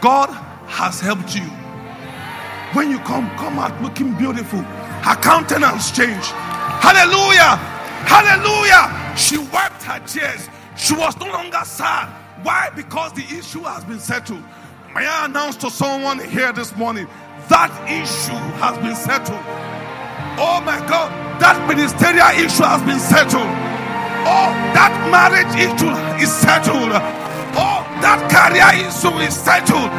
God 0.00 0.30
has 0.66 1.00
helped 1.00 1.34
you. 1.34 1.59
When 2.72 2.90
you 2.90 2.98
come, 3.00 3.28
come 3.36 3.58
out 3.58 3.80
looking 3.82 4.14
beautiful. 4.14 4.60
Her 4.60 5.16
countenance 5.16 5.90
changed. 5.90 6.30
Hallelujah. 6.80 7.56
Hallelujah. 8.06 9.16
She 9.16 9.38
wiped 9.38 9.82
her 9.82 9.98
tears. 10.06 10.48
She 10.76 10.94
was 10.94 11.16
no 11.18 11.26
longer 11.26 11.60
sad. 11.64 12.08
Why? 12.42 12.70
Because 12.74 13.12
the 13.12 13.24
issue 13.24 13.62
has 13.62 13.84
been 13.84 13.98
settled. 13.98 14.42
May 14.94 15.06
I 15.06 15.26
announce 15.26 15.56
to 15.56 15.70
someone 15.70 16.20
here 16.20 16.52
this 16.52 16.74
morning 16.76 17.06
that 17.48 17.70
issue 17.90 18.38
has 18.62 18.78
been 18.78 18.96
settled. 18.96 19.42
Oh 20.38 20.62
my 20.64 20.78
God, 20.86 21.10
that 21.40 21.58
ministerial 21.68 22.30
issue 22.38 22.62
has 22.62 22.82
been 22.82 22.98
settled. 22.98 23.50
Oh, 24.24 24.50
that 24.78 24.94
marriage 25.10 25.52
issue 25.58 25.90
is 26.22 26.32
settled. 26.32 26.92
Oh, 27.58 27.82
that 28.00 28.20
career 28.30 28.86
issue 28.86 29.16
is 29.26 29.34
settled. 29.34 29.90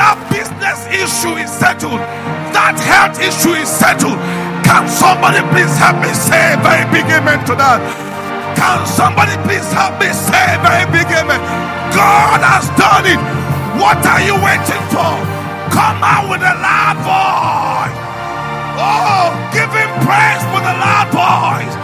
That 0.00 0.16
business 0.32 0.88
issue 0.88 1.36
is 1.36 1.52
settled. 1.52 2.00
That 2.56 2.72
health 2.80 3.20
issue 3.20 3.52
is 3.52 3.68
settled. 3.68 4.16
Can 4.64 4.88
somebody 4.88 5.44
please 5.52 5.68
help 5.76 6.00
me 6.00 6.08
say 6.16 6.56
a 6.56 6.58
very 6.64 6.88
big 6.88 7.04
amen 7.12 7.44
to 7.44 7.54
that? 7.60 7.84
Can 8.56 8.80
somebody 8.88 9.36
please 9.44 9.68
help 9.76 10.00
me 10.00 10.08
say 10.08 10.56
a 10.56 10.58
very 10.64 10.88
big 10.88 11.04
amen? 11.12 11.36
God 11.92 12.40
has 12.40 12.64
done 12.80 13.12
it. 13.12 13.20
What 13.76 14.00
are 14.08 14.24
you 14.24 14.40
waiting 14.40 14.84
for? 14.88 15.12
Come 15.68 16.00
out 16.00 16.32
with 16.32 16.40
a 16.48 16.54
loud 16.64 16.96
voice. 17.04 17.96
Oh, 18.80 19.36
give 19.52 19.68
him 19.68 19.90
praise 20.00 20.44
for 20.48 20.64
the 20.64 20.74
loud 20.80 21.12
voice. 21.12 21.76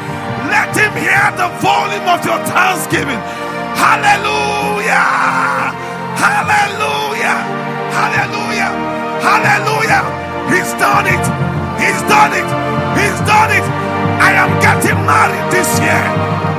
Let 0.49 0.73
him 0.73 0.93
hear 0.97 1.29
the 1.37 1.53
volume 1.61 2.09
of 2.09 2.25
your 2.25 2.41
thanksgiving. 2.49 3.21
Hallelujah. 3.77 5.05
Hallelujah. 6.17 7.06
Hallelujah. 7.97 8.73
Hallelujah. 9.25 10.03
He's 10.53 10.73
done 10.77 11.07
it. 11.09 11.25
He's 11.81 12.01
done 12.13 12.33
it. 12.41 12.49
He's 12.99 13.19
done 13.25 13.51
it. 13.59 13.67
I 14.21 14.31
am 14.43 14.53
getting 14.61 15.01
married 15.09 15.47
this 15.51 15.71
year. 15.81 16.05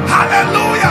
Hallelujah. 0.10 0.87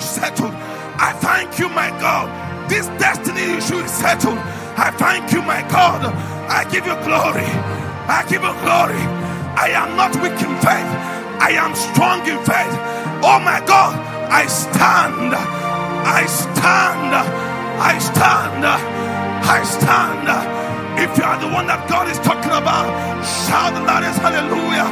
Is 0.00 0.08
settled. 0.08 0.54
I 0.98 1.12
thank 1.20 1.58
you, 1.58 1.68
my 1.68 1.90
God. 2.00 2.26
This 2.70 2.86
destiny 2.98 3.42
issue 3.58 3.78
is 3.78 3.92
settled. 3.92 4.38
I 4.76 4.90
thank 4.96 5.32
you, 5.32 5.42
my 5.42 5.60
God. 5.68 6.04
I 6.48 6.64
give 6.72 6.86
you 6.86 6.96
glory. 7.04 7.46
I 8.08 8.24
give 8.28 8.42
you 8.42 8.54
glory. 8.64 9.02
I 9.60 9.68
am 9.76 9.96
not 9.96 10.12
weak 10.22 10.38
in 10.40 10.54
faith. 10.64 10.90
I 11.40 11.50
am 11.56 11.74
strong 11.74 12.20
in 12.26 12.38
faith. 12.44 12.74
Oh 13.22 13.40
my 13.44 13.60
God, 13.66 13.94
I 14.30 14.46
stand. 14.46 15.34
I 15.34 16.24
stand. 16.26 17.12
I 17.92 17.98
stand. 17.98 18.64
I 18.64 19.60
stand. 19.64 20.28
If 20.98 21.16
you 21.16 21.24
are 21.24 21.40
the 21.40 21.48
one 21.48 21.66
that 21.66 21.88
God 21.88 22.08
is 22.08 22.18
talking 22.20 22.52
about, 22.52 22.88
shout 23.24 23.74
the 23.74 23.80
loudest 23.80 24.20
hallelujah. 24.20 24.88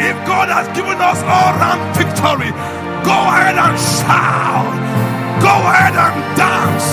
If 0.00 0.16
God 0.24 0.48
has 0.48 0.64
given 0.72 0.96
us 0.96 1.20
all 1.28 1.52
round 1.60 1.92
victory, 1.92 2.56
go 3.04 3.12
ahead 3.12 3.52
and 3.60 3.76
shout. 3.76 4.64
Go 5.44 5.52
ahead 5.52 5.92
and 5.92 6.16
dance. 6.40 6.88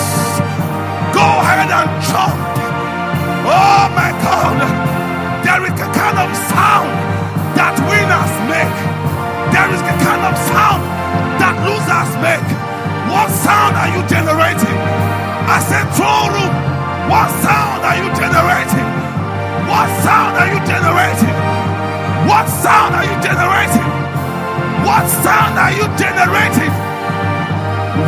Go 1.16 1.24
ahead 1.24 1.72
and 1.72 1.88
jump. 2.04 2.36
Oh 3.48 3.88
my 3.96 4.12
God. 4.20 4.60
There 5.40 5.64
is 5.64 5.72
a 5.72 5.88
kind 5.96 6.20
of 6.20 6.28
sound 6.52 6.92
that 7.56 7.80
winners 7.88 8.34
make. 8.44 8.76
There 9.56 9.70
is 9.72 9.80
a 9.80 9.96
kind 10.04 10.28
of 10.28 10.36
sound 10.52 10.84
that 11.40 11.56
losers 11.64 12.12
make. 12.20 12.44
What 13.08 13.32
sound 13.32 13.72
are 13.72 13.88
you 13.88 14.04
generating? 14.04 14.76
I 15.48 15.64
said, 15.64 15.88
throne 15.96 16.36
room. 16.36 16.54
What 17.08 17.32
sound 17.40 17.88
are 17.88 17.96
you 17.96 18.12
generating? 18.20 18.88
What 19.64 19.88
sound 20.04 20.36
are 20.36 20.48
you 20.52 20.60
generating? 20.68 21.57
What 22.26 22.48
sound 22.48 22.94
are 22.94 23.04
you 23.04 23.16
generating? 23.22 23.88
What 24.84 25.06
sound 25.08 25.58
are 25.58 25.72
you 25.72 25.86
generating? 25.96 26.72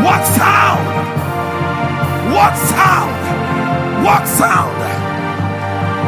What 0.04 0.24
sound? 0.26 0.86
What 2.34 2.54
sound? 2.56 4.04
What 4.04 4.26
sound? 4.26 4.78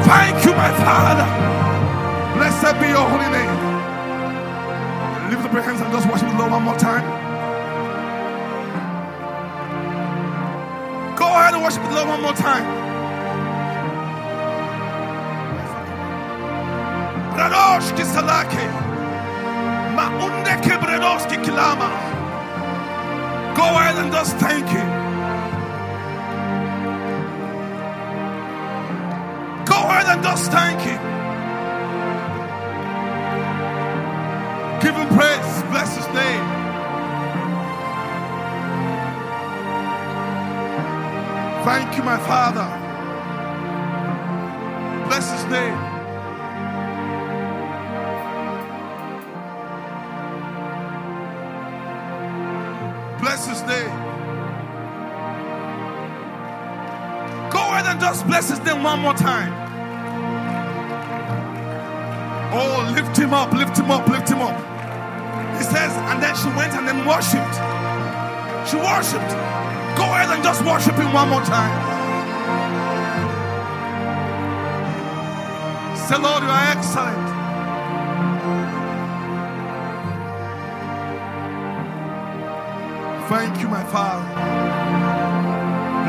Thank 0.04 0.44
you, 0.44 0.52
my 0.52 0.70
Father. 0.84 1.26
Blessed 2.36 2.80
be 2.80 2.88
your 2.88 3.08
holy 3.08 3.30
name. 3.30 3.82
Lift 5.30 5.44
up 5.44 5.52
your 5.52 5.62
hands 5.62 5.80
and 5.80 5.92
just 5.92 6.08
worship 6.08 6.28
the 6.28 6.38
Lord 6.38 6.52
one 6.52 6.62
more 6.64 6.76
time. 6.76 7.30
Go 11.16 11.26
ahead 11.26 11.54
and 11.54 11.62
worship 11.62 11.82
the 11.84 11.90
Lord 11.94 12.08
one 12.08 12.22
more 12.22 12.34
time. 12.34 12.91
Radoshki 17.42 18.04
salake. 18.14 18.64
Maundeke 19.96 20.74
bredoski 20.82 21.36
kilama. 21.44 21.88
Go 23.56 23.64
ahead 23.64 23.96
and 24.02 24.12
just 24.12 24.36
thank 24.36 24.68
Him. 24.68 24.88
Go 29.64 29.78
ahead 29.90 30.06
and 30.12 30.22
just 30.22 30.52
thank 30.52 30.80
Him. 30.88 31.02
Give 34.82 34.94
Him 34.94 35.08
praise. 35.18 35.52
Bless 35.72 35.96
His 35.96 36.08
name. 36.14 36.46
Thank 41.66 41.96
you, 41.96 42.02
my 42.04 42.18
Father. 42.18 42.68
Bless 45.08 45.32
His 45.32 45.44
name. 45.50 45.81
And 58.42 58.48
just 58.48 58.58
bless 58.58 58.58
His 58.58 58.60
name 58.66 58.82
one 58.82 59.00
more 59.00 59.14
time. 59.14 59.52
Oh, 62.52 62.92
lift 62.94 63.16
Him 63.16 63.34
up, 63.34 63.52
lift 63.52 63.76
Him 63.76 63.90
up, 63.90 64.06
lift 64.08 64.28
Him 64.28 64.40
up. 64.40 64.56
He 65.58 65.64
says, 65.64 65.92
and 66.10 66.22
then 66.22 66.34
she 66.36 66.48
went 66.56 66.72
and 66.74 66.86
then 66.86 67.06
worshipped. 67.06 67.56
She 68.68 68.76
worshipped. 68.76 69.32
Go 69.96 70.04
ahead 70.04 70.30
and 70.34 70.42
just 70.42 70.64
worship 70.64 70.94
Him 70.94 71.12
one 71.12 71.28
more 71.28 71.42
time. 71.42 71.92
Say, 75.96 76.18
Lord, 76.18 76.42
you 76.42 76.48
are 76.48 76.66
excellent. 76.70 77.42
Thank 83.28 83.62
you, 83.62 83.68
my 83.68 83.84
Father. 83.84 84.26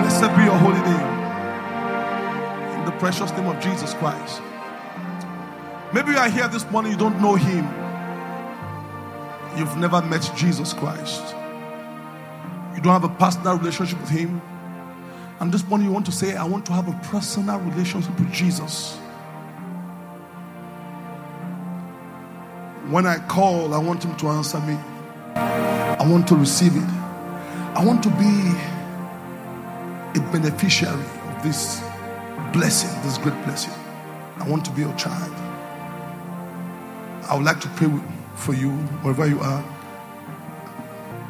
Blessed 0.02 0.36
be 0.36 0.44
your 0.44 0.58
holy 0.58 0.82
name. 0.82 1.13
Precious 3.04 3.32
name 3.32 3.48
of 3.48 3.62
Jesus 3.62 3.94
Christ. 3.96 4.42
Maybe 5.94 6.12
you 6.12 6.18
are 6.18 6.30
here 6.30 6.48
this 6.48 6.64
morning, 6.72 6.94
you 6.94 6.98
don't 6.98 7.22
know 7.22 7.36
Him. 7.36 7.66
You've 9.58 9.76
never 9.76 10.02
met 10.02 10.32
Jesus 10.38 10.72
Christ. 10.72 11.36
You 12.74 12.82
don't 12.82 12.94
have 12.94 13.04
a 13.04 13.10
personal 13.10 13.58
relationship 13.58 14.00
with 14.00 14.08
Him. 14.08 14.42
And 15.42 15.52
this 15.52 15.68
morning, 15.68 15.88
you 15.88 15.94
want 15.94 16.06
to 16.06 16.14
say, 16.14 16.38
I 16.38 16.46
want 16.46 16.66
to 16.68 16.72
have 16.72 16.88
a 16.88 16.98
personal 17.10 17.60
relationship 17.60 18.18
with 18.18 18.32
Jesus. 18.32 18.96
When 22.90 23.06
I 23.06 23.18
call, 23.28 23.74
I 23.74 23.80
want 23.80 24.06
Him 24.06 24.16
to 24.16 24.28
answer 24.30 24.62
me. 24.62 24.78
I 25.36 26.08
want 26.08 26.26
to 26.30 26.38
receive 26.38 26.74
it. 26.74 26.90
I 27.76 27.84
want 27.86 28.02
to 28.04 28.10
be 28.12 28.56
a 30.18 30.32
beneficiary 30.32 31.04
of 31.04 31.44
this 31.44 31.84
blessing, 32.54 32.90
this 33.04 33.18
great 33.18 33.36
blessing. 33.44 33.74
I 34.38 34.48
want 34.48 34.66
to 34.66 34.72
be 34.72 34.82
your 34.82 34.96
child. 34.96 35.34
I 37.30 37.36
would 37.36 37.46
like 37.46 37.60
to 37.62 37.70
pray 37.70 37.90
for 38.36 38.54
you 38.54 38.72
wherever 39.02 39.28
you 39.28 39.40
are. 39.40 39.64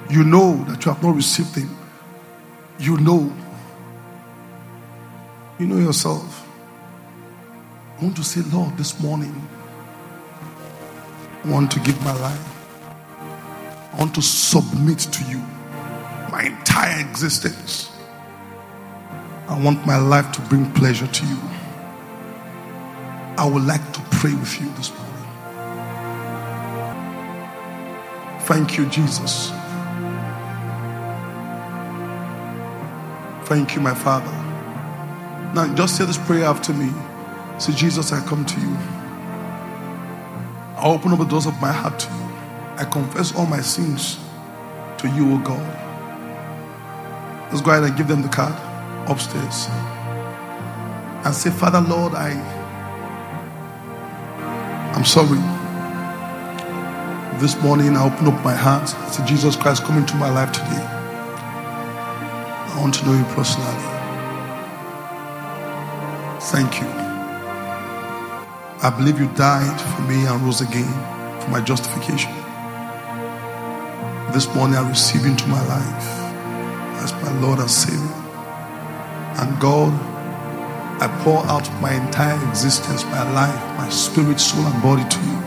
You 0.09 0.23
know 0.23 0.63
that 0.65 0.83
you 0.85 0.91
have 0.91 1.03
not 1.03 1.15
received 1.15 1.55
Him. 1.55 1.75
You 2.79 2.97
know. 2.97 3.31
You 5.59 5.67
know 5.67 5.77
yourself. 5.77 6.47
I 7.99 8.03
want 8.03 8.15
to 8.17 8.23
say, 8.23 8.41
Lord, 8.55 8.75
this 8.77 8.99
morning, 9.01 9.47
I 11.43 11.49
want 11.49 11.71
to 11.71 11.79
give 11.81 12.01
my 12.03 12.13
life. 12.13 12.49
I 13.93 13.97
want 13.99 14.15
to 14.15 14.21
submit 14.21 14.99
to 14.99 15.23
you 15.25 15.37
my 16.31 16.45
entire 16.45 16.99
existence. 16.99 17.92
I 19.53 19.59
want 19.63 19.85
my 19.85 19.97
life 19.97 20.31
to 20.33 20.41
bring 20.43 20.71
pleasure 20.73 21.07
to 21.07 21.27
you. 21.27 21.39
I 23.37 23.45
would 23.49 23.63
like 23.65 23.93
to 23.93 24.01
pray 24.11 24.33
with 24.33 24.61
you 24.61 24.69
this 24.75 24.91
morning. 24.97 25.41
Thank 28.41 28.77
you, 28.77 28.87
Jesus. 28.87 29.51
Thank 33.45 33.75
you, 33.75 33.81
my 33.81 33.95
Father. 33.95 34.31
Now, 35.55 35.73
just 35.75 35.97
say 35.97 36.05
this 36.05 36.17
prayer 36.17 36.45
after 36.45 36.73
me. 36.73 36.91
Say, 37.59 37.73
Jesus, 37.73 38.13
I 38.13 38.25
come 38.27 38.45
to 38.45 38.61
you. 38.61 38.77
I 40.65 40.85
open 40.87 41.13
up 41.13 41.19
the 41.19 41.25
doors 41.25 41.47
of 41.47 41.59
my 41.61 41.71
heart 41.71 41.99
to 41.99 42.09
you. 42.09 42.23
I 42.77 42.85
confess 42.91 43.35
all 43.35 43.47
my 43.47 43.61
sins 43.61 44.19
to 44.99 45.09
you, 45.09 45.35
O 45.35 45.39
God. 45.39 45.93
Let's 47.37 47.61
go 47.61 47.71
ahead 47.71 47.83
and 47.85 47.97
give 47.97 48.07
them 48.09 48.21
the 48.23 48.29
card 48.29 48.53
upstairs. 49.07 49.67
And 51.25 51.33
say, 51.33 51.49
Father, 51.51 51.81
Lord, 51.81 52.13
I 52.13 52.31
I'm 54.95 55.05
sorry. 55.05 55.39
This 57.39 57.59
morning 57.63 57.97
I 57.97 58.05
open 58.05 58.27
up 58.27 58.43
my 58.45 58.53
heart. 58.53 58.87
Say, 59.11 59.25
Jesus 59.25 59.55
Christ, 59.55 59.83
come 59.83 59.97
into 59.97 60.15
my 60.15 60.29
life 60.29 60.51
today. 60.51 60.85
I 62.59 62.77
want 62.79 62.93
to 62.95 63.05
know 63.05 63.13
you 63.17 63.25
personally. 63.33 63.67
Thank 66.51 66.79
you. 66.79 66.87
I 68.81 68.93
believe 68.95 69.19
you 69.19 69.27
died 69.35 69.81
for 69.81 70.01
me 70.03 70.25
and 70.25 70.41
rose 70.41 70.61
again 70.61 70.91
for 71.41 71.49
my 71.49 71.61
justification. 71.61 72.31
This 74.31 74.53
morning 74.55 74.77
I 74.77 74.87
receive 74.87 75.25
into 75.25 75.47
my 75.47 75.61
life 75.67 76.05
as 77.03 77.13
my 77.13 77.31
Lord 77.41 77.59
and 77.59 77.69
Savior. 77.71 78.22
And 79.39 79.59
God, 79.59 79.91
I 81.01 81.07
pour 81.23 81.45
out 81.47 81.69
my 81.81 81.93
entire 81.93 82.37
existence, 82.49 83.03
my 83.05 83.29
life, 83.33 83.77
my 83.77 83.89
spirit, 83.89 84.39
soul, 84.39 84.61
and 84.65 84.81
body 84.83 85.03
to 85.09 85.19
you. 85.19 85.37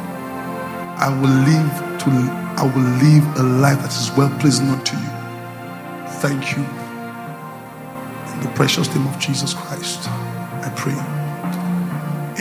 I 0.99 1.09
will 1.09 1.31
live 1.31 2.01
to 2.01 2.47
I 2.59 2.65
will 2.65 2.91
live 3.05 3.25
a 3.39 3.43
life 3.43 3.81
that 3.83 3.93
is 3.93 4.11
well 4.17 4.31
pleasing 4.41 4.69
unto 4.69 4.97
you. 4.97 5.09
Thank 6.21 6.57
you. 6.57 6.65
In 8.33 8.41
the 8.41 8.53
precious 8.55 8.93
name 8.95 9.07
of 9.07 9.19
Jesus 9.19 9.55
Christ, 9.55 10.09
I 10.09 10.73
pray. 10.75 10.97